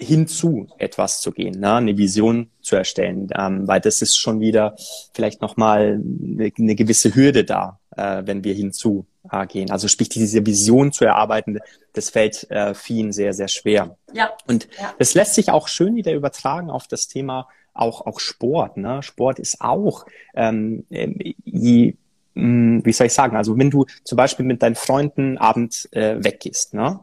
[0.00, 1.74] hinzu etwas zu gehen, ne?
[1.74, 4.76] eine Vision zu erstellen, ähm, weil das ist schon wieder
[5.12, 9.72] vielleicht nochmal eine, eine gewisse Hürde da, äh, wenn wir hinzu äh, gehen.
[9.72, 11.58] Also sprich, diese Vision zu erarbeiten,
[11.94, 13.96] das fällt äh, vielen sehr, sehr schwer.
[14.12, 14.30] Ja.
[14.46, 14.94] Und ja.
[15.00, 18.76] das lässt sich auch schön wieder übertragen auf das Thema auch, auch Sport.
[18.76, 19.02] Ne?
[19.02, 21.94] Sport ist auch, ähm, je,
[22.34, 25.86] mh, hm, wie soll ich sagen, also wenn du zum Beispiel mit deinen Freunden abends
[25.92, 27.00] äh, weggehst, ne?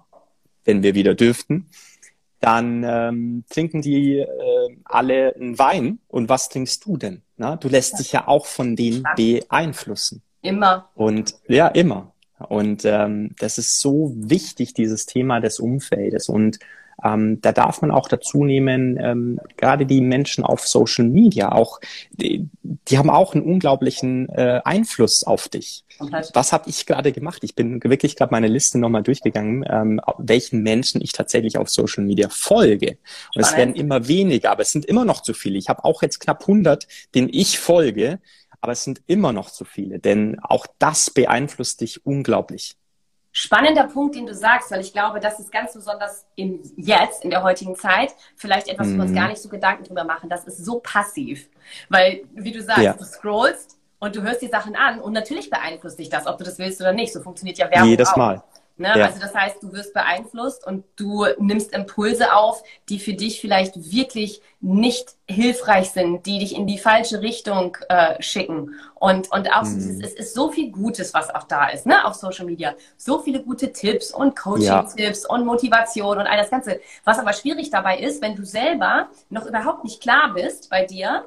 [0.66, 1.70] wenn wir wieder dürften,
[2.40, 4.28] dann ähm, trinken die äh,
[4.84, 6.00] alle einen Wein.
[6.08, 7.22] Und was trinkst du denn?
[7.38, 7.56] Na?
[7.56, 10.22] Du lässt dich ja auch von denen beeinflussen.
[10.42, 10.90] Immer.
[10.96, 12.14] Und ja, immer.
[12.38, 16.30] Und ähm, das ist so wichtig, dieses Thema des Umfeldes.
[16.30, 16.60] Und
[17.04, 21.80] ähm, da darf man auch dazu nehmen, ähm, gerade die Menschen auf Social Media, auch
[22.12, 25.84] die, die haben auch einen unglaublichen äh, Einfluss auf dich.
[26.34, 27.44] Was habe ich gerade gemacht?
[27.44, 32.04] Ich bin wirklich gerade meine Liste nochmal durchgegangen, ähm, welchen Menschen ich tatsächlich auf Social
[32.04, 32.98] Media folge.
[33.34, 35.58] Und es werden immer weniger, aber es sind immer noch zu viele.
[35.58, 38.20] Ich habe auch jetzt knapp 100, denen ich folge,
[38.62, 42.78] aber es sind immer noch zu viele, denn auch das beeinflusst dich unglaublich
[43.38, 47.30] spannender Punkt, den du sagst, weil ich glaube, das ist ganz besonders im Jetzt, in
[47.30, 49.16] der heutigen Zeit, vielleicht etwas, wo wir uns mhm.
[49.16, 50.30] gar nicht so Gedanken drüber machen.
[50.30, 51.50] Das ist so passiv.
[51.90, 52.94] Weil, wie du sagst, ja.
[52.94, 56.46] du scrollst und du hörst die Sachen an und natürlich beeinflusst dich das, ob du
[56.46, 57.12] das willst oder nicht.
[57.12, 58.16] So funktioniert ja Werbung Jedes auch.
[58.16, 58.44] Mal.
[58.78, 58.92] Ne?
[58.96, 59.06] Ja.
[59.06, 63.92] Also das heißt, du wirst beeinflusst und du nimmst Impulse auf, die für dich vielleicht
[63.92, 68.72] wirklich nicht hilfreich sind, die dich in die falsche Richtung äh, schicken.
[68.96, 70.02] Und, und auch mhm.
[70.04, 72.76] es ist so viel Gutes, was auch da ist, ne, auf Social Media.
[72.98, 75.30] So viele gute Tipps und Coaching-Tipps ja.
[75.30, 76.82] und Motivation und all das Ganze.
[77.06, 81.26] Was aber schwierig dabei ist, wenn du selber noch überhaupt nicht klar bist bei dir,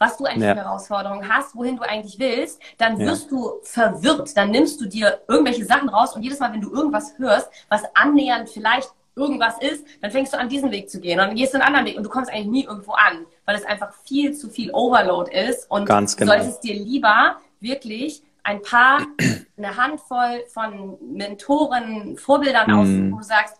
[0.00, 0.54] was du eigentlich ja.
[0.54, 3.36] für Herausforderungen hast, wohin du eigentlich willst, dann wirst ja.
[3.36, 4.34] du verwirrt.
[4.36, 7.82] Dann nimmst du dir irgendwelche Sachen raus und jedes Mal, wenn du irgendwas hörst, was
[7.94, 11.52] annähernd vielleicht irgendwas ist, dann fängst du an, diesen Weg zu gehen und dann gehst
[11.52, 14.32] du einen anderen Weg und du kommst eigentlich nie irgendwo an, weil es einfach viel
[14.34, 16.32] zu viel Overload ist und Ganz genau.
[16.32, 19.06] solltest dir lieber wirklich ein paar,
[19.58, 22.78] eine Handvoll von Mentoren, Vorbildern mm.
[22.78, 23.56] aus, wo du sagst,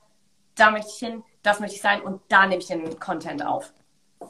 [0.54, 3.74] da möchte ich hin, das möchte ich sein und da nehme ich den Content auf.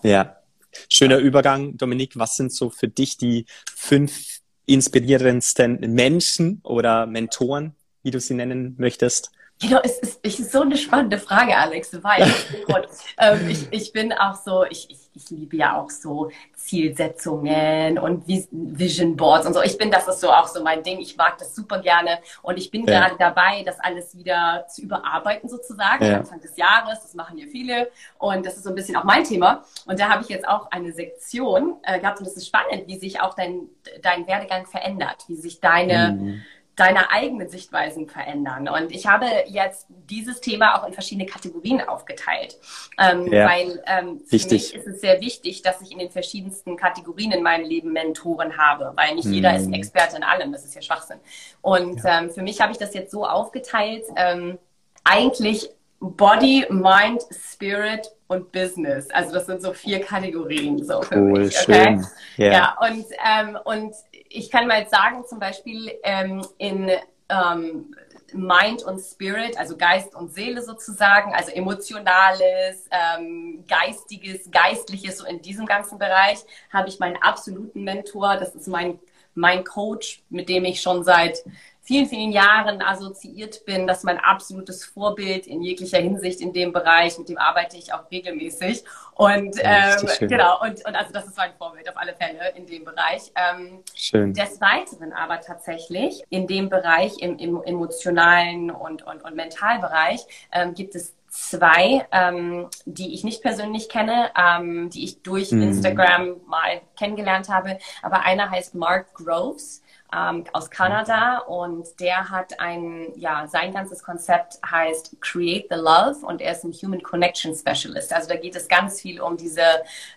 [0.02, 0.39] Ja,
[0.88, 2.16] Schöner Übergang, Dominik.
[2.16, 8.74] Was sind so für dich die fünf inspirierendsten Menschen oder Mentoren, wie du sie nennen
[8.78, 9.32] möchtest?
[9.60, 12.22] Genau, es ist, es ist so eine spannende Frage, Alex, weil
[13.18, 18.26] ähm, ich, ich bin auch so, ich, ich, ich liebe ja auch so Zielsetzungen und
[18.26, 19.60] Vision Boards und so.
[19.60, 20.98] Ich bin, das ist so auch so mein Ding.
[21.00, 23.00] Ich mag das super gerne und ich bin ja.
[23.00, 26.18] gerade dabei, das alles wieder zu überarbeiten sozusagen, ja.
[26.18, 27.02] Anfang des Jahres.
[27.02, 29.64] Das machen ja viele und das ist so ein bisschen auch mein Thema.
[29.84, 32.98] Und da habe ich jetzt auch eine Sektion äh, gehabt und es ist spannend, wie
[32.98, 33.68] sich auch dein,
[34.00, 36.42] dein Werdegang verändert, wie sich deine mhm
[36.76, 38.68] deine eigenen Sichtweisen verändern.
[38.68, 42.58] Und ich habe jetzt dieses Thema auch in verschiedene Kategorien aufgeteilt,
[42.98, 43.48] ähm, ja.
[43.48, 47.42] weil ähm, für mich ist es sehr wichtig, dass ich in den verschiedensten Kategorien in
[47.42, 49.34] meinem Leben Mentoren habe, weil nicht mhm.
[49.34, 49.74] jeder ist mhm.
[49.74, 51.18] Experte in allem, das ist ja Schwachsinn.
[51.60, 52.20] Und ja.
[52.20, 54.58] ähm, für mich habe ich das jetzt so aufgeteilt, ähm,
[55.04, 55.68] eigentlich
[56.00, 59.10] Body, Mind, Spirit und Business.
[59.10, 61.60] Also das sind so vier Kategorien so für cool, mich.
[61.60, 61.84] Okay?
[61.84, 62.06] Schön.
[62.38, 62.52] Yeah.
[62.52, 63.94] Ja, und, ähm, und
[64.30, 66.90] ich kann mal jetzt sagen, zum Beispiel ähm, in
[67.28, 67.94] ähm,
[68.32, 75.42] Mind und Spirit, also Geist und Seele sozusagen, also emotionales, ähm, geistiges, geistliches, so in
[75.42, 76.38] diesem ganzen Bereich
[76.72, 78.36] habe ich meinen absoluten Mentor.
[78.36, 79.00] Das ist mein,
[79.34, 81.44] mein Coach, mit dem ich schon seit
[81.82, 83.86] vielen, vielen Jahren assoziiert bin.
[83.86, 87.18] Das ist mein absolutes Vorbild in jeglicher Hinsicht in dem Bereich.
[87.18, 88.84] Mit dem arbeite ich auch regelmäßig.
[89.14, 92.84] Und ähm, genau, und, und also das ist mein Vorbild auf alle Fälle in dem
[92.84, 93.32] Bereich.
[93.34, 94.34] Ähm, Schön.
[94.34, 100.20] Des Weiteren aber tatsächlich in dem Bereich, im, im emotionalen und, und, und Mentalbereich,
[100.52, 105.62] ähm, gibt es zwei, ähm, die ich nicht persönlich kenne, ähm, die ich durch mm.
[105.62, 107.78] Instagram mal kennengelernt habe.
[108.02, 109.82] Aber einer heißt Mark Groves
[110.16, 116.24] ähm, aus Kanada und der hat ein, ja, sein ganzes Konzept heißt Create the Love
[116.26, 118.12] und er ist ein Human Connection Specialist.
[118.12, 119.62] Also da geht es ganz viel um diese,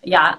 [0.01, 0.37] ja,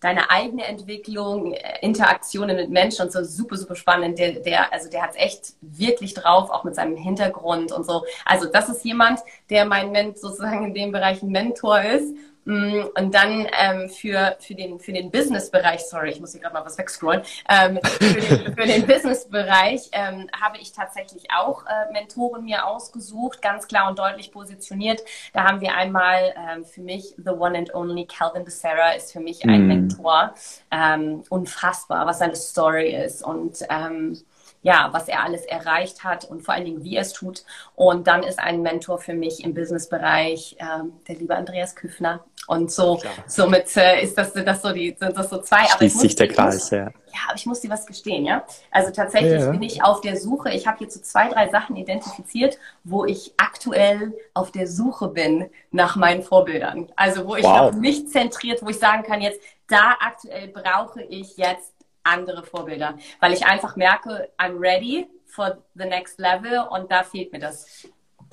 [0.00, 4.18] deine eigene Entwicklung, Interaktionen mit Menschen und so super, super spannend.
[4.18, 8.04] Der, der, also der hat es echt wirklich drauf, auch mit seinem Hintergrund und so.
[8.24, 13.14] Also das ist jemand, der mein Mentor sozusagen in dem Bereich ein Mentor ist und
[13.14, 16.76] dann ähm, für, für den, für den Business-Bereich, sorry, ich muss hier gerade mal was
[16.76, 22.66] wegscrollen, ähm, für den, für den Business-Bereich ähm, habe ich tatsächlich auch äh, Mentoren mir
[22.66, 25.00] ausgesucht, ganz klar und deutlich positioniert.
[25.32, 29.20] Da haben wir einmal ähm, für mich The One and Only Calvin Becerra ist für
[29.20, 29.68] mich ein mm.
[29.68, 30.34] Mentor.
[30.70, 34.18] Ähm, unfassbar, was seine Story ist und ähm,
[34.62, 37.44] ja, was er alles erreicht hat und vor allen Dingen, wie er es tut.
[37.74, 42.24] Und dann ist ein Mentor für mich im Businessbereich ähm, der liebe Andreas Küffner.
[42.48, 43.12] Und so, Klar.
[43.26, 45.64] somit äh, ist das, das so die, sind das so zwei.
[45.64, 46.90] Schließt sich der Kreis, ja.
[47.12, 48.44] Ja, aber ich muss dir was gestehen, ja.
[48.70, 49.50] Also tatsächlich ja.
[49.50, 50.50] bin ich auf der Suche.
[50.50, 55.50] Ich habe jetzt so zwei, drei Sachen identifiziert, wo ich aktuell auf der Suche bin
[55.70, 56.90] nach meinen Vorbildern.
[56.96, 57.72] Also wo ich wow.
[57.72, 61.72] noch nicht zentriert, wo ich sagen kann, jetzt da aktuell brauche ich jetzt
[62.04, 67.32] andere Vorbilder, weil ich einfach merke, I'm ready for the next level und da fehlt
[67.32, 67.86] mir das.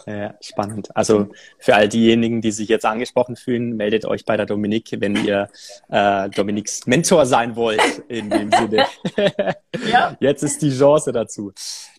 [0.05, 0.95] Ja, spannend.
[0.95, 5.15] Also für all diejenigen, die sich jetzt angesprochen fühlen, meldet euch bei der Dominik, wenn
[5.25, 5.49] ihr
[5.89, 8.85] äh, Dominiks Mentor sein wollt, in dem Sinne.
[9.91, 10.15] ja.
[10.19, 11.51] Jetzt ist die Chance dazu.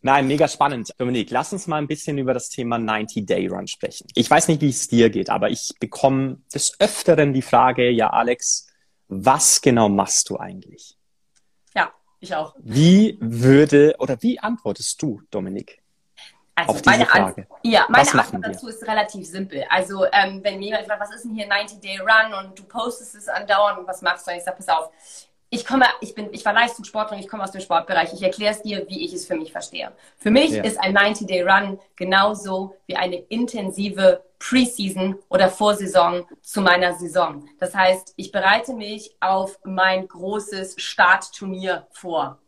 [0.02, 0.90] Nein, mega spannend.
[0.98, 4.06] Dominik, lass uns mal ein bisschen über das Thema 90-Day-Run sprechen.
[4.14, 8.10] Ich weiß nicht, wie es dir geht, aber ich bekomme des Öfteren die Frage, ja,
[8.10, 8.68] Alex,
[9.08, 10.96] was genau machst du eigentlich?
[12.20, 12.54] Ich auch.
[12.58, 15.82] Wie würde oder wie antwortest du, Dominik?
[16.54, 17.46] Also auf meine, Frage?
[17.48, 19.64] An ja, meine Antwort dazu ist relativ simpel.
[19.70, 23.14] Also ähm, wenn mir jemand fragt, was ist denn hier 90-Day Run und du postest
[23.14, 24.32] es andauernd und was machst du?
[24.32, 24.90] Und ich sage, pass auf,
[25.52, 28.12] ich komme, ich bin, ich war Leistungssportlerin, ich komme aus dem Sportbereich.
[28.12, 29.90] Ich erkläre es dir, wie ich es für mich verstehe.
[30.16, 30.62] Für mich ja.
[30.62, 37.48] ist ein 90-Day-Run genauso wie eine intensive Preseason oder Vorsaison zu meiner Saison.
[37.58, 42.38] Das heißt, ich bereite mich auf mein großes Startturnier vor.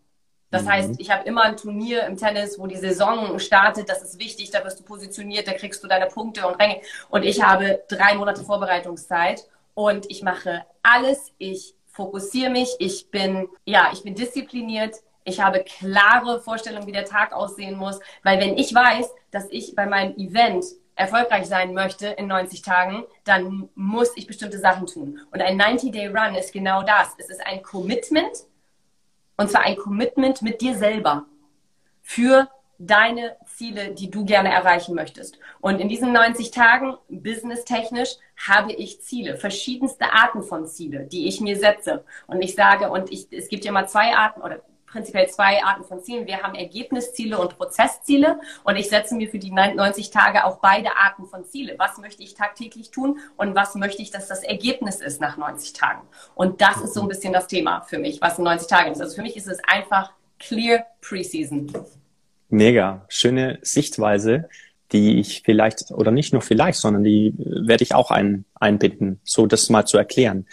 [0.52, 0.68] Das mhm.
[0.68, 3.88] heißt, ich habe immer ein Turnier im Tennis, wo die Saison startet.
[3.88, 6.80] Das ist wichtig, da wirst du positioniert, da kriegst du deine Punkte und Ränge.
[7.08, 11.32] Und ich habe drei Monate Vorbereitungszeit und ich mache alles.
[11.38, 17.04] Ich fokussiere mich, ich bin, ja, ich bin diszipliniert, ich habe klare Vorstellungen, wie der
[17.04, 20.64] Tag aussehen muss, weil wenn ich weiß, dass ich bei meinem Event
[20.96, 25.20] erfolgreich sein möchte in 90 Tagen, dann muss ich bestimmte Sachen tun.
[25.30, 27.14] Und ein 90-Day-Run ist genau das.
[27.18, 28.44] Es ist ein Commitment,
[29.36, 31.24] und zwar ein Commitment mit dir selber
[32.02, 35.38] für deine Ziele, die du gerne erreichen möchtest.
[35.60, 41.40] Und in diesen 90 Tagen, businesstechnisch, habe ich Ziele, verschiedenste Arten von Ziele, die ich
[41.40, 42.04] mir setze.
[42.26, 45.84] Und ich sage, und ich, es gibt ja immer zwei Arten oder prinzipiell zwei Arten
[45.84, 46.26] von Zielen.
[46.26, 50.96] Wir haben Ergebnisziele und Prozessziele und ich setze mir für die 90 Tage auch beide
[50.96, 51.76] Arten von Ziele.
[51.78, 55.72] Was möchte ich tagtäglich tun und was möchte ich, dass das Ergebnis ist nach 90
[55.72, 56.02] Tagen?
[56.34, 59.00] Und das ist so ein bisschen das Thema für mich, was in 90 Tagen ist.
[59.00, 61.72] Also für mich ist es einfach clear Preseason.
[62.52, 64.48] Mega, schöne Sichtweise,
[64.92, 69.46] die ich vielleicht, oder nicht nur vielleicht, sondern die werde ich auch ein, einbinden, so
[69.46, 70.46] das mal zu erklären.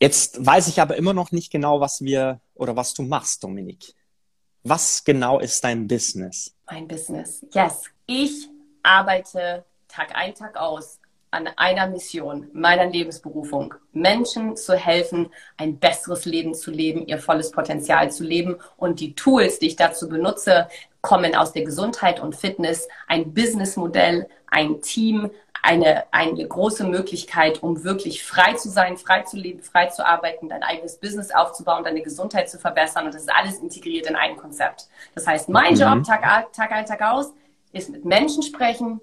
[0.00, 3.94] Jetzt weiß ich aber immer noch nicht genau, was wir oder was du machst, Dominik.
[4.64, 6.56] Was genau ist dein Business?
[6.68, 7.84] Mein Business, yes.
[8.06, 8.48] Ich
[8.82, 10.99] arbeite Tag ein, Tag aus
[11.30, 17.52] an einer Mission, meiner Lebensberufung, Menschen zu helfen, ein besseres Leben zu leben, ihr volles
[17.52, 18.56] Potenzial zu leben.
[18.76, 20.68] Und die Tools, die ich dazu benutze,
[21.02, 25.30] kommen aus der Gesundheit und Fitness, ein Businessmodell, ein Team,
[25.62, 30.48] eine, eine große Möglichkeit, um wirklich frei zu sein, frei zu leben, frei zu arbeiten,
[30.48, 33.06] dein eigenes Business aufzubauen, deine Gesundheit zu verbessern.
[33.06, 34.88] Und das ist alles integriert in ein Konzept.
[35.14, 35.80] Das heißt, mein mhm.
[35.80, 37.32] Job, Tag, Tag ein, Tag aus,
[37.72, 39.00] ist mit Menschen sprechen,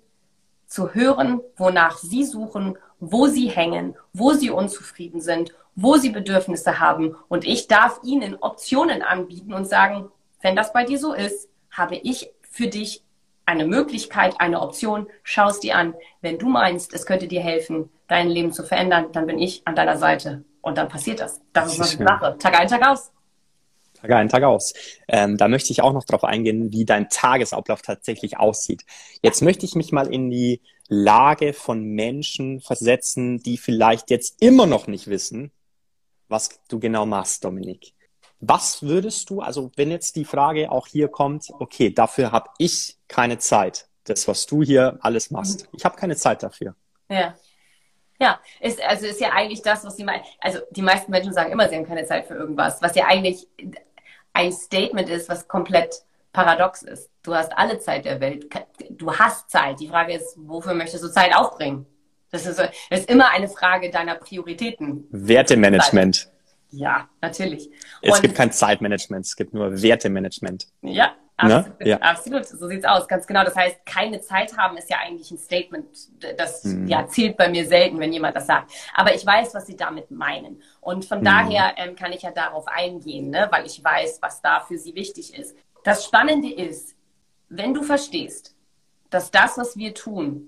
[0.68, 6.80] zu hören, wonach sie suchen, wo sie hängen, wo sie unzufrieden sind, wo sie Bedürfnisse
[6.80, 7.16] haben.
[7.28, 10.10] Und ich darf ihnen Optionen anbieten und sagen,
[10.42, 13.04] wenn das bei dir so ist, habe ich für dich
[13.46, 15.94] eine Möglichkeit, eine Option, schau es dir an.
[16.22, 19.76] Wenn du meinst, es könnte dir helfen, dein Leben zu verändern, dann bin ich an
[19.76, 20.44] deiner Seite.
[20.62, 21.42] Und dann passiert das.
[21.54, 22.38] Das ist, was ich mache.
[22.40, 23.12] Tag ein, Tag aus.
[24.02, 24.74] Tag ein, Tag aus.
[25.08, 28.84] Ähm, da möchte ich auch noch darauf eingehen, wie dein Tagesablauf tatsächlich aussieht.
[29.22, 34.66] Jetzt möchte ich mich mal in die Lage von Menschen versetzen, die vielleicht jetzt immer
[34.66, 35.52] noch nicht wissen,
[36.28, 37.94] was du genau machst, Dominik.
[38.40, 42.98] Was würdest du, also wenn jetzt die Frage auch hier kommt, okay, dafür habe ich
[43.08, 45.68] keine Zeit, das, was du hier alles machst.
[45.74, 46.76] Ich habe keine Zeit dafür.
[47.10, 47.36] Ja.
[48.20, 51.52] Ja, ist, also ist ja eigentlich das, was die meisten, also die meisten Menschen sagen
[51.52, 53.48] immer, sie haben keine Zeit für irgendwas, was ja eigentlich
[54.38, 57.10] ein Statement ist, was komplett paradox ist.
[57.23, 58.47] Du hast alle Zeit der Welt.
[58.91, 59.80] Du hast Zeit.
[59.80, 61.88] Die Frage ist, wofür möchtest du Zeit aufbringen?
[62.30, 65.08] Das ist, das ist immer eine Frage deiner Prioritäten.
[65.10, 66.30] Wertemanagement.
[66.69, 67.71] Ja, natürlich.
[68.02, 70.67] Es Und, gibt kein Zeitmanagement, es gibt nur Wertemanagement.
[70.82, 71.15] Ja?
[71.38, 71.88] Absolut, ne?
[71.88, 71.97] ja.
[71.97, 72.45] absolut.
[72.45, 73.43] So sieht's aus, ganz genau.
[73.43, 75.86] Das heißt, keine Zeit haben ist ja eigentlich ein Statement,
[76.38, 76.88] das hm.
[76.88, 78.71] ja zählt bei mir selten, wenn jemand das sagt.
[78.93, 80.62] Aber ich weiß, was sie damit meinen.
[80.82, 81.26] Und von hm.
[81.26, 83.47] daher ähm, kann ich ja darauf eingehen, ne?
[83.52, 85.56] weil ich weiß, was da für sie wichtig ist.
[85.84, 86.95] Das Spannende ist,
[87.50, 88.56] wenn du verstehst,
[89.10, 90.47] dass das, was wir tun,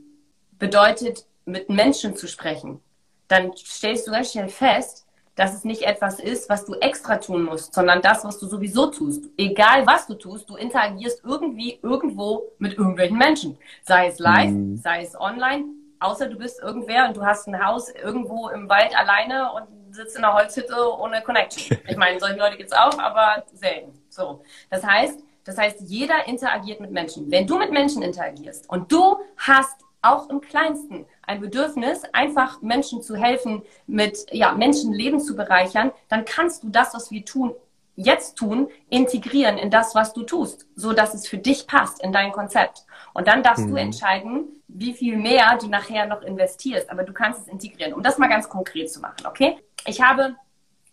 [0.58, 2.82] bedeutet, mit Menschen zu sprechen,
[3.28, 5.06] dann stellst du ganz schnell fest,
[5.40, 8.88] dass es nicht etwas ist, was du extra tun musst, sondern das, was du sowieso
[8.88, 9.24] tust.
[9.38, 13.58] Egal was du tust, du interagierst irgendwie irgendwo mit irgendwelchen Menschen.
[13.84, 14.76] Sei es live, mhm.
[14.76, 15.64] sei es online,
[16.02, 20.18] außer du bist irgendwer und du hast ein Haus irgendwo im Wald alleine und sitzt
[20.18, 21.78] in einer Holzhütte ohne Connection.
[21.88, 23.94] Ich meine, solche Leute gibt es auch, aber selten.
[24.10, 24.42] So.
[24.70, 27.32] Das heißt, das heißt, jeder interagiert mit Menschen.
[27.32, 33.02] Wenn du mit Menschen interagierst und du hast auch im Kleinsten ein Bedürfnis, einfach Menschen
[33.02, 37.54] zu helfen, mit ja, Menschenleben zu bereichern, dann kannst du das, was wir tun,
[37.96, 42.14] jetzt tun, integrieren in das, was du tust, so dass es für dich passt in
[42.14, 42.86] dein Konzept.
[43.14, 43.72] Und dann darfst mhm.
[43.72, 46.90] du entscheiden, wie viel mehr du nachher noch investierst.
[46.90, 47.94] Aber du kannst es integrieren.
[47.94, 49.58] Um das mal ganz konkret zu machen, okay?
[49.86, 50.36] Ich habe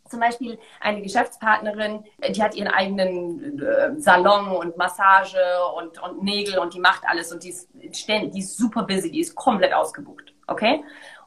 [0.08, 5.38] zum Beispiel eine Geschäftspartnerin, die hat ihren eigenen äh, Salon und Massage
[5.76, 9.10] und, und Nägel und die macht alles und die ist ständig, die ist super busy,
[9.10, 10.82] die ist komplett ausgebucht, okay?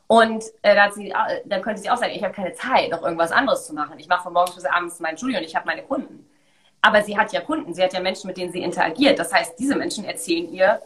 [0.08, 3.04] Und äh, da, sie, äh, da könnte sie auch sagen, ich habe keine Zeit, noch
[3.04, 4.00] irgendwas anderes zu machen.
[4.00, 6.28] Ich mache von morgens bis abends mein Studio und ich habe meine Kunden.
[6.82, 9.20] Aber sie hat ja Kunden, sie hat ja Menschen, mit denen sie interagiert.
[9.20, 10.82] Das heißt, diese Menschen erzählen ihr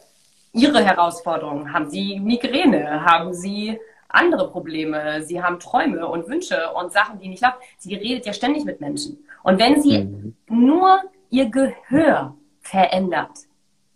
[0.52, 1.72] ihre Herausforderungen.
[1.74, 3.06] Haben sie Migräne?
[3.06, 3.80] Haben sie
[4.14, 7.58] andere Probleme, sie haben Träume und Wünsche und Sachen, die nicht laufen.
[7.78, 9.26] Sie redet ja ständig mit Menschen.
[9.44, 10.36] Und wenn sie mhm.
[10.48, 13.32] nur ihr Gehör verändert,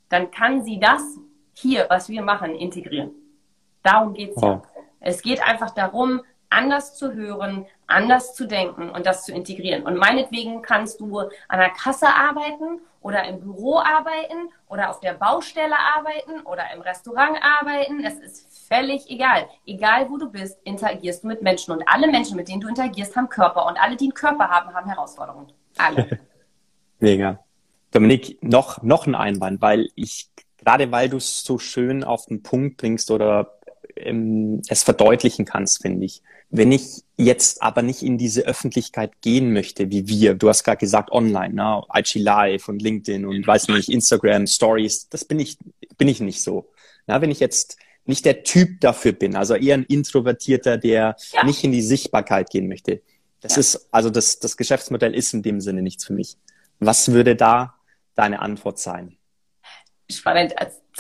[0.10, 1.02] dann kann sie das
[1.54, 3.12] hier, was wir machen, integrieren.
[3.84, 4.62] Darum geht es ja.
[5.00, 9.84] Es geht einfach darum, anders zu hören, anders zu denken und das zu integrieren.
[9.84, 15.14] Und meinetwegen kannst du an der Kasse arbeiten oder im Büro arbeiten oder auf der
[15.14, 18.04] Baustelle arbeiten oder im Restaurant arbeiten.
[18.04, 19.48] Es ist völlig egal.
[19.66, 21.72] Egal wo du bist, interagierst du mit Menschen.
[21.72, 23.66] Und alle Menschen, mit denen du interagierst, haben Körper.
[23.66, 25.52] Und alle, die einen Körper haben, haben Herausforderungen.
[25.78, 26.20] Alle.
[27.00, 27.40] Mega.
[27.92, 32.44] Dominik, noch, noch ein Einwand, weil ich, gerade weil du es so schön auf den
[32.44, 33.58] Punkt bringst oder
[33.96, 36.22] ähm, es verdeutlichen kannst, finde ich.
[36.50, 40.78] Wenn ich jetzt aber nicht in diese Öffentlichkeit gehen möchte, wie wir, du hast gerade
[40.78, 41.82] gesagt online, ne?
[41.94, 45.58] IG Live und LinkedIn und weiß nicht, Instagram Stories, das bin ich,
[45.98, 46.70] bin ich nicht so.
[47.06, 51.44] Na, wenn ich jetzt nicht der Typ dafür bin, also eher ein Introvertierter, der ja.
[51.44, 53.02] nicht in die Sichtbarkeit gehen möchte.
[53.42, 53.60] Das ja.
[53.60, 56.38] ist, also das, das Geschäftsmodell ist in dem Sinne nichts für mich.
[56.80, 57.76] Was würde da
[58.16, 59.18] deine Antwort sein?
[60.10, 60.56] Spannend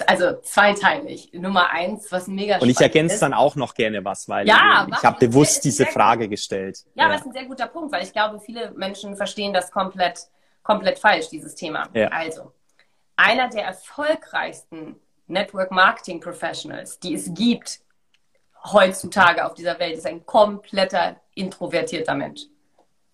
[0.05, 1.31] also zweiteilig.
[1.33, 5.03] Nummer eins, was mega Und ich ergänze dann auch noch gerne was, weil ja, ich
[5.03, 6.79] habe bewusst diese Frage gestellt.
[6.93, 9.71] Ja, ja, das ist ein sehr guter Punkt, weil ich glaube, viele Menschen verstehen das
[9.71, 10.19] komplett,
[10.61, 11.89] komplett falsch, dieses Thema.
[11.93, 12.09] Ja.
[12.09, 12.51] Also,
[13.15, 14.95] einer der erfolgreichsten
[15.27, 17.79] Network Marketing Professionals, die es gibt
[18.63, 22.41] heutzutage auf dieser Welt, ist ein kompletter introvertierter Mensch.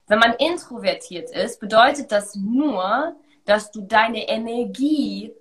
[0.07, 5.33] Wenn man introvertiert ist, bedeutet das nur, dass du deine Energie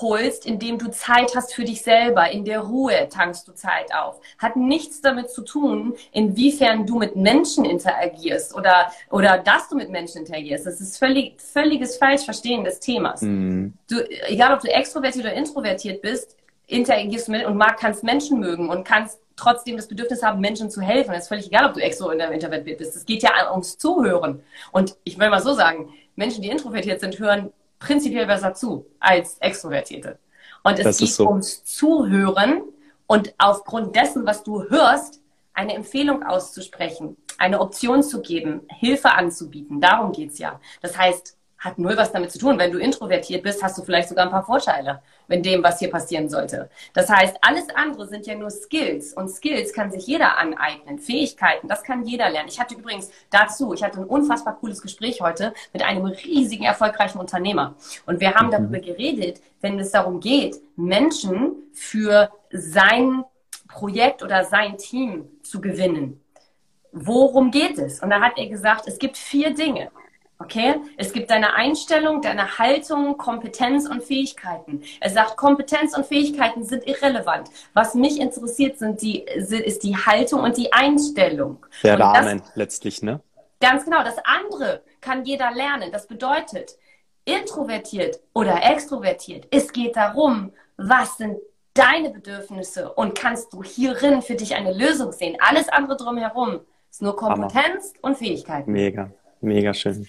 [0.00, 2.30] holst, indem du Zeit hast für dich selber.
[2.30, 4.20] In der Ruhe tankst du Zeit auf.
[4.38, 9.90] Hat nichts damit zu tun, inwiefern du mit Menschen interagierst oder, oder dass du mit
[9.90, 10.66] Menschen interagierst.
[10.66, 13.22] Das ist völlig, völliges Falschverstehen des Themas.
[13.22, 13.74] Mhm.
[13.88, 13.96] Du,
[14.28, 18.68] egal ob du extrovertiert oder introvertiert bist, interagierst du mit und mag, kannst Menschen mögen
[18.68, 21.12] und kannst trotzdem das Bedürfnis haben, Menschen zu helfen.
[21.12, 22.96] Es ist völlig egal, ob du extro oder introvertiert bist.
[22.96, 24.42] Es geht ja ums Zuhören.
[24.72, 29.38] Und ich will mal so sagen, Menschen, die introvertiert sind, hören prinzipiell besser zu als
[29.38, 30.18] Extrovertierte.
[30.62, 31.28] Und es das geht so.
[31.28, 32.62] ums Zuhören
[33.06, 35.20] und aufgrund dessen, was du hörst,
[35.54, 39.80] eine Empfehlung auszusprechen, eine Option zu geben, Hilfe anzubieten.
[39.80, 40.60] Darum geht's ja.
[40.82, 42.58] Das heißt, hat null was damit zu tun.
[42.58, 45.90] Wenn du introvertiert bist, hast du vielleicht sogar ein paar Vorteile in dem, was hier
[45.90, 46.70] passieren sollte.
[46.92, 50.98] Das heißt, alles andere sind ja nur Skills und Skills kann sich jeder aneignen.
[50.98, 52.48] Fähigkeiten, das kann jeder lernen.
[52.48, 57.18] Ich hatte übrigens dazu, ich hatte ein unfassbar cooles Gespräch heute mit einem riesigen, erfolgreichen
[57.18, 57.74] Unternehmer.
[58.06, 58.52] Und wir haben mhm.
[58.52, 63.24] darüber geredet, wenn es darum geht, Menschen für sein
[63.68, 66.20] Projekt oder sein Team zu gewinnen.
[66.92, 68.00] Worum geht es?
[68.00, 69.90] Und da hat er gesagt, es gibt vier Dinge.
[70.38, 70.76] Okay?
[70.96, 74.82] Es gibt deine Einstellung, deine Haltung, Kompetenz und Fähigkeiten.
[75.00, 77.48] Er sagt, Kompetenz und Fähigkeiten sind irrelevant.
[77.72, 81.64] Was mich interessiert, sind die, ist die Haltung und die Einstellung.
[81.82, 83.20] Der und Rahmen das, letztlich, ne?
[83.60, 84.02] Ganz genau.
[84.04, 85.90] Das andere kann jeder lernen.
[85.90, 86.76] Das bedeutet,
[87.26, 91.36] introvertiert oder extrovertiert, es geht darum, was sind
[91.74, 95.36] deine Bedürfnisse und kannst du hierin für dich eine Lösung sehen.
[95.40, 96.60] Alles andere drumherum
[96.90, 98.02] ist nur Kompetenz Hammer.
[98.02, 98.72] und Fähigkeiten.
[98.72, 99.10] Mega,
[99.40, 100.08] mega schön.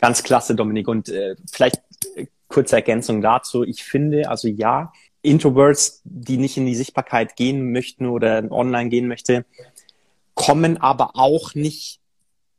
[0.00, 0.88] Ganz klasse, Dominik.
[0.88, 1.82] Und äh, vielleicht
[2.16, 3.64] äh, kurze Ergänzung dazu.
[3.64, 4.92] Ich finde, also ja,
[5.22, 9.44] Introverts, die nicht in die Sichtbarkeit gehen möchten oder online gehen möchte,
[10.34, 12.00] kommen aber auch nicht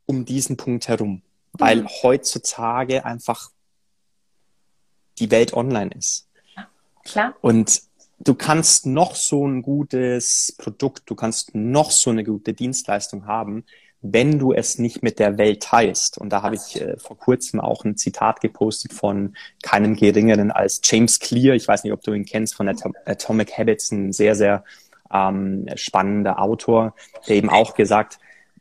[0.06, 1.22] um diesen Punkt herum,
[1.52, 1.88] weil mhm.
[2.02, 3.50] heutzutage einfach
[5.18, 6.28] die Welt online ist.
[7.04, 7.34] Klar.
[7.40, 7.82] Und
[8.20, 13.64] du kannst noch so ein gutes Produkt, du kannst noch so eine gute Dienstleistung haben.
[14.02, 16.18] Wenn du es nicht mit der Welt teilst.
[16.18, 20.80] Und da habe ich äh, vor kurzem auch ein Zitat gepostet von keinem geringeren als
[20.84, 21.54] James Clear.
[21.54, 24.64] Ich weiß nicht, ob du ihn kennst von Atom Atomic Habits, ein sehr, sehr
[25.12, 26.94] ähm, spannender Autor,
[27.28, 28.18] der eben auch gesagt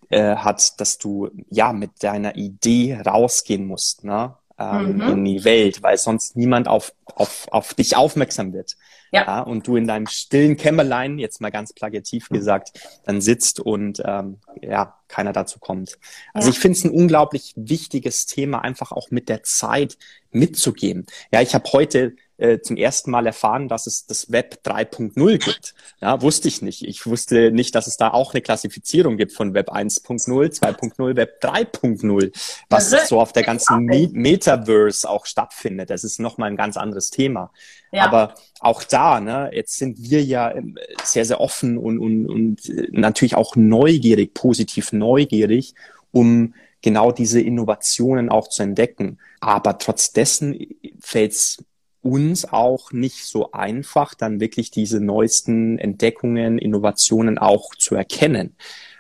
[0.10, 4.04] äh, hat, dass du ja mit deiner Idee rausgehen musst.
[4.04, 4.36] Ne?
[4.62, 5.02] Ähm, mhm.
[5.02, 8.76] in die Welt, weil sonst niemand auf, auf, auf dich aufmerksam wird.
[9.12, 9.24] Ja.
[9.26, 9.40] ja.
[9.42, 14.38] Und du in deinem stillen Kämmerlein, jetzt mal ganz plakativ gesagt, dann sitzt und ähm,
[14.62, 15.98] ja, keiner dazu kommt.
[16.34, 16.54] Also ja.
[16.54, 19.98] ich finde es ein unglaublich wichtiges Thema, einfach auch mit der Zeit
[20.32, 21.06] mitzugehen.
[21.34, 25.76] Ja, ich habe heute äh, zum ersten Mal erfahren, dass es das Web 3.0 gibt.
[26.02, 26.84] Ja, wusste ich nicht.
[26.84, 31.40] Ich wusste nicht, dass es da auch eine Klassifizierung gibt von Web 1.0, 2.0, Web
[31.44, 32.32] 3.0,
[32.70, 35.92] was so auf der ganzen Me Metaverse auch stattfindet.
[35.92, 37.52] Das ist nochmal ein ganz anderes Thema.
[37.92, 38.06] Ja.
[38.06, 42.70] Aber auch da, ne, jetzt sind wir ja ähm, sehr, sehr offen und, und, und
[42.70, 45.76] äh, natürlich auch neugierig, positiv neugierig,
[46.12, 49.20] um genau diese Innovationen auch zu entdecken.
[49.40, 50.58] Aber trotz dessen
[51.00, 51.64] fällt es
[52.02, 58.56] uns auch nicht so einfach, dann wirklich diese neuesten Entdeckungen, Innovationen auch zu erkennen.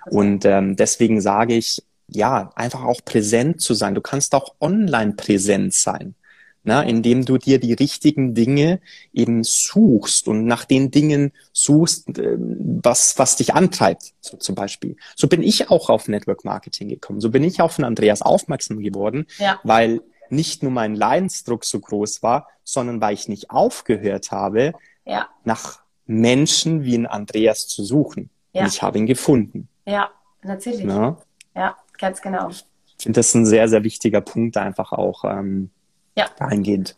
[0.10, 3.96] Und ähm, deswegen sage ich, ja, einfach auch präsent zu sein.
[3.96, 6.16] Du kannst auch online präsent sein,
[6.64, 6.84] ne?
[6.88, 8.82] indem du dir die richtigen Dinge
[9.14, 14.98] eben suchst und nach den Dingen suchst, äh, was, was dich antreibt, so zum Beispiel.
[15.16, 17.22] So bin ich auch auf Network Marketing gekommen.
[17.22, 19.60] So bin ich auf den Andreas aufmerksam geworden, ja.
[19.64, 20.02] weil
[20.32, 24.74] nicht nur mein Leidensdruck so groß war, sondern weil ich nicht aufgehört habe,
[25.06, 25.28] ja.
[25.44, 28.30] nach Menschen wie ein Andreas zu suchen.
[28.54, 28.64] Ja.
[28.64, 29.68] Und ich habe ihn gefunden.
[29.86, 30.12] Ja,
[30.44, 30.84] natürlich.
[30.84, 31.18] Ja,
[31.56, 32.50] ja ganz genau.
[32.50, 32.66] Ich
[33.04, 35.72] finde das ein sehr, sehr wichtiger Punkt einfach auch ähm,
[36.16, 36.28] ja.
[36.38, 36.96] dahingehend.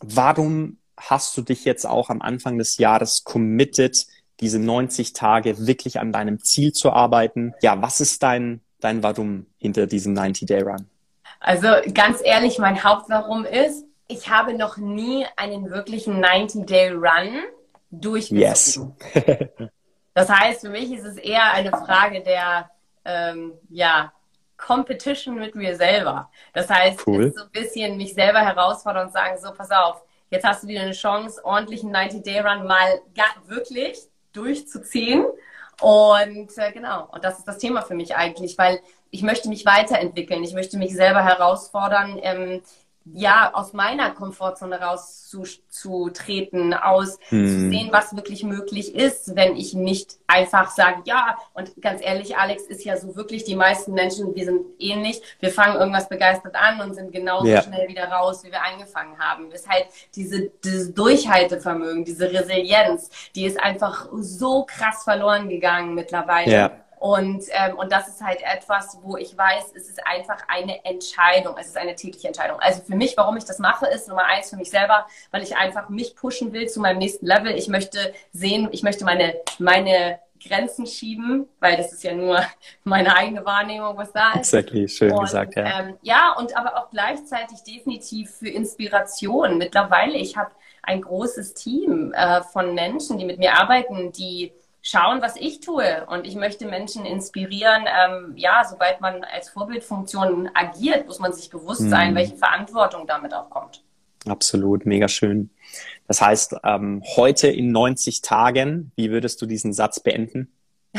[0.00, 4.06] Warum hast du dich jetzt auch am Anfang des Jahres committed,
[4.40, 7.54] diese 90 Tage wirklich an deinem Ziel zu arbeiten?
[7.62, 10.86] Ja, was ist dein, dein Warum hinter diesem 90-Day-Run?
[11.40, 17.42] Also ganz ehrlich, mein Hauptwarum ist, ich habe noch nie einen wirklichen 90-Day-Run
[17.90, 18.96] durchgezogen.
[19.14, 19.28] Yes.
[20.14, 22.70] das heißt, für mich ist es eher eine Frage der,
[23.04, 24.12] ähm, ja,
[24.58, 26.30] Competition mit mir selber.
[26.52, 27.32] Das heißt, cool.
[27.34, 30.82] so ein bisschen mich selber herausfordern und sagen, so, pass auf, jetzt hast du wieder
[30.82, 33.00] eine Chance, ordentlichen 90-Day-Run mal
[33.46, 33.98] wirklich
[34.32, 35.24] durchzuziehen.
[35.80, 38.80] Und äh, genau, und das ist das Thema für mich eigentlich, weil
[39.10, 42.62] ich möchte mich weiterentwickeln, ich möchte mich selber herausfordern, ähm,
[43.14, 47.46] ja, aus meiner Komfortzone rauszutreten, aus hm.
[47.46, 52.36] zu sehen, was wirklich möglich ist, wenn ich nicht einfach sage, ja, und ganz ehrlich,
[52.36, 56.54] Alex ist ja so wirklich, die meisten Menschen, wir sind ähnlich, wir fangen irgendwas begeistert
[56.54, 57.62] an und sind genauso ja.
[57.62, 59.50] schnell wieder raus, wie wir angefangen haben.
[59.50, 66.52] Weshalb diese, dieses Durchhaltevermögen, diese Resilienz, die ist einfach so krass verloren gegangen mittlerweile.
[66.52, 70.84] Ja und, ähm, und das ist halt etwas, wo ich weiß, es ist einfach eine
[70.84, 71.56] Entscheidung.
[71.58, 72.58] Es ist eine tägliche Entscheidung.
[72.60, 75.56] Also für mich, warum ich das mache, ist Nummer eins für mich selber, weil ich
[75.56, 77.54] einfach mich pushen will zu meinem nächsten Level.
[77.54, 82.42] Ich möchte sehen, ich möchte meine, meine Grenzen schieben, weil das ist ja nur
[82.84, 84.52] meine eigene Wahrnehmung, was da ist.
[84.52, 85.80] Exactly, schön und, gesagt, ja.
[85.80, 89.56] Ähm, ja, und aber auch gleichzeitig definitiv für Inspiration.
[89.58, 90.50] Mittlerweile, ich habe
[90.82, 96.06] ein großes Team äh, von Menschen, die mit mir arbeiten, die schauen, was ich tue.
[96.06, 97.84] Und ich möchte Menschen inspirieren.
[97.86, 102.16] Ähm, ja, sobald man als Vorbildfunktion agiert, muss man sich bewusst sein, mhm.
[102.16, 103.82] welche Verantwortung damit auch kommt.
[104.26, 105.50] Absolut, mega schön.
[106.06, 110.52] Das heißt, ähm, heute in 90 Tagen, wie würdest du diesen Satz beenden?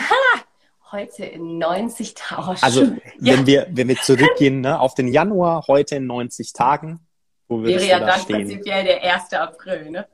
[0.92, 2.58] heute in 90 Tagen.
[2.62, 2.84] Also,
[3.20, 3.34] ja.
[3.34, 7.00] wenn wir, wenn wir zurückgehen ne, auf den Januar, heute in 90 Tagen,
[7.48, 8.36] wo würdest Wäre ja da dann stehen?
[8.36, 9.34] prinzipiell der 1.
[9.34, 10.08] April, ne?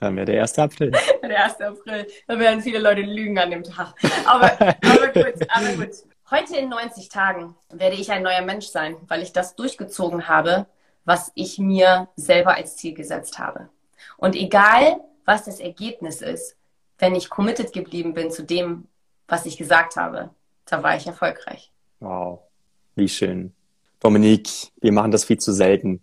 [0.00, 0.58] Dann wäre der 1.
[0.58, 0.92] April.
[1.22, 1.60] Der 1.
[1.60, 2.06] April.
[2.26, 3.94] Da werden viele Leute lügen an dem Tag.
[4.26, 5.90] Aber, aber gut, aber gut.
[6.30, 10.66] Heute in 90 Tagen werde ich ein neuer Mensch sein, weil ich das durchgezogen habe,
[11.04, 13.68] was ich mir selber als Ziel gesetzt habe.
[14.16, 16.56] Und egal, was das Ergebnis ist,
[16.98, 18.86] wenn ich committed geblieben bin zu dem,
[19.28, 20.30] was ich gesagt habe,
[20.66, 21.70] da war ich erfolgreich.
[22.00, 22.40] Wow,
[22.94, 23.52] wie schön.
[24.00, 26.00] Dominique, wir machen das viel zu selten.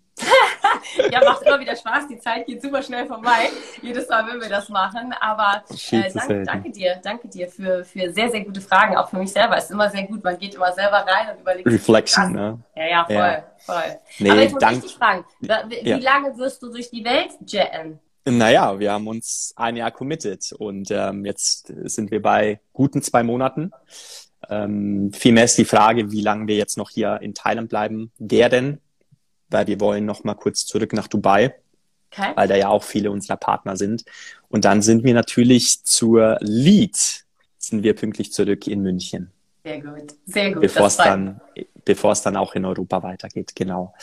[1.11, 2.07] ja, macht immer wieder Spaß.
[2.07, 3.49] Die Zeit geht super schnell vorbei.
[3.81, 5.13] Jedes Mal, wenn wir das machen.
[5.19, 8.95] Aber äh, danke, danke, dir, danke dir für, für sehr, sehr gute Fragen.
[8.97, 9.57] Auch für mich selber.
[9.57, 10.23] Es ist immer sehr gut.
[10.23, 11.67] Man geht immer selber rein und überlegt.
[11.67, 12.59] Reflection, ne?
[12.75, 13.43] Ja, ja, voll, ja.
[13.59, 13.99] voll.
[14.19, 15.25] Nee, Aber ich muss dich fragen.
[15.39, 15.97] Wie ja.
[15.97, 17.99] lange wirst du durch die Welt jetten?
[18.25, 23.23] Naja, wir haben uns ein Jahr committed und ähm, jetzt sind wir bei guten zwei
[23.23, 23.71] Monaten.
[24.49, 28.81] Ähm, vielmehr ist die Frage, wie lange wir jetzt noch hier in Thailand bleiben werden
[29.49, 31.55] weil wir wollen noch mal kurz zurück nach Dubai,
[32.11, 32.31] okay.
[32.35, 34.05] weil da ja auch viele unserer Partner sind.
[34.49, 37.25] Und dann sind wir natürlich zur Lead,
[37.57, 39.31] sind wir pünktlich zurück in München.
[39.63, 40.61] Sehr gut, sehr gut.
[40.61, 41.41] Bevor es dann,
[41.85, 43.93] bevor es dann auch in Europa weitergeht, genau.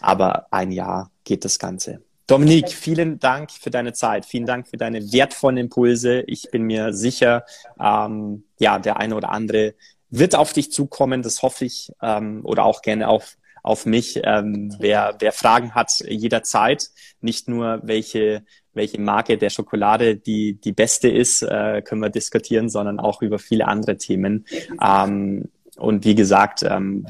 [0.00, 2.02] Aber ein Jahr geht das Ganze.
[2.26, 6.22] Dominik, vielen Dank für deine Zeit, vielen Dank für deine wertvollen Impulse.
[6.22, 7.44] Ich bin mir sicher,
[7.80, 9.74] ähm, ja, der eine oder andere
[10.08, 14.20] wird auf dich zukommen, das hoffe ich, ähm, oder auch gerne auf, auf mich.
[14.24, 16.90] Ähm, wer, wer Fragen hat, jederzeit,
[17.20, 18.44] nicht nur welche,
[18.74, 23.38] welche Marke der Schokolade die, die beste ist, äh, können wir diskutieren, sondern auch über
[23.38, 24.46] viele andere Themen.
[24.82, 27.06] Ähm, und wie gesagt, ähm,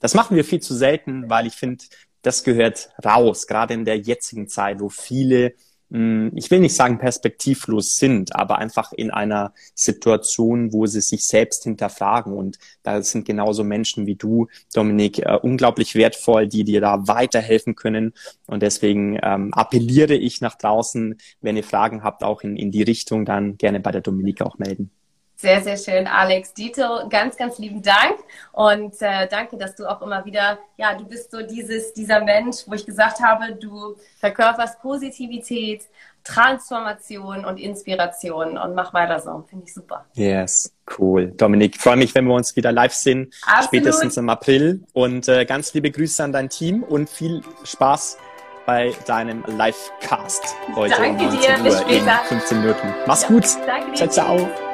[0.00, 1.84] das machen wir viel zu selten, weil ich finde,
[2.22, 5.54] das gehört raus, gerade in der jetzigen Zeit, wo viele,
[5.88, 11.62] ich will nicht sagen perspektivlos sind, aber einfach in einer Situation, wo sie sich selbst
[11.62, 12.32] hinterfragen.
[12.32, 17.76] Und da sind genauso Menschen wie du, Dominik, äh, unglaublich wertvoll, die dir da weiterhelfen
[17.76, 18.14] können.
[18.46, 22.82] Und deswegen ähm, appelliere ich nach draußen, wenn ihr Fragen habt, auch in, in die
[22.82, 24.90] Richtung, dann gerne bei der Dominik auch melden.
[25.38, 26.54] Sehr, sehr schön, Alex.
[26.54, 28.16] Dito, ganz, ganz lieben Dank
[28.52, 32.58] und äh, danke, dass du auch immer wieder, ja, du bist so dieses, dieser Mensch,
[32.66, 35.82] wo ich gesagt habe, du verkörperst Positivität,
[36.24, 39.44] Transformation und Inspiration und mach weiter so.
[39.48, 40.06] Finde ich super.
[40.14, 41.28] Yes, cool.
[41.36, 43.64] Dominik, freue mich, wenn wir uns wieder live sehen, Absolut.
[43.66, 48.16] spätestens im April und äh, ganz liebe Grüße an dein Team und viel Spaß
[48.64, 52.20] bei deinem Livecast heute Danke um 19 dir, Uhr bis später.
[52.22, 52.94] in 15 Minuten.
[53.06, 53.44] Mach's ja, gut.
[53.66, 54.08] Danke dir.
[54.08, 54.65] Ciao, ciao.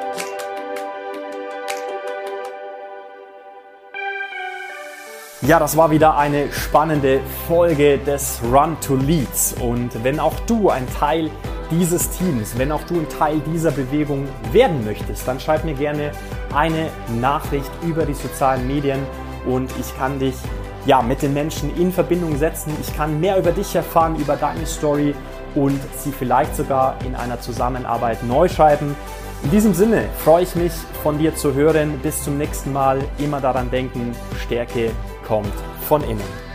[5.45, 7.19] Ja, das war wieder eine spannende
[7.49, 9.57] Folge des Run to Leads.
[9.61, 11.33] Und wenn auch du ein Teil
[11.69, 16.13] dieses Teams, wenn auch du ein Teil dieser Bewegung werden möchtest, dann schreib mir gerne
[16.55, 16.91] eine
[17.21, 19.01] Nachricht über die sozialen Medien
[19.45, 20.37] und ich kann dich
[20.87, 22.73] ja, mit den Menschen in Verbindung setzen.
[22.81, 25.13] Ich kann mehr über dich erfahren, über deine Story
[25.57, 28.95] und sie vielleicht sogar in einer Zusammenarbeit neu schreiben.
[29.43, 30.73] In diesem Sinne freue ich mich
[31.03, 31.99] von dir zu hören.
[32.01, 33.01] Bis zum nächsten Mal.
[33.19, 34.13] Immer daran denken,
[34.45, 34.93] Stärke
[35.33, 35.55] kommt
[35.89, 36.52] von innen.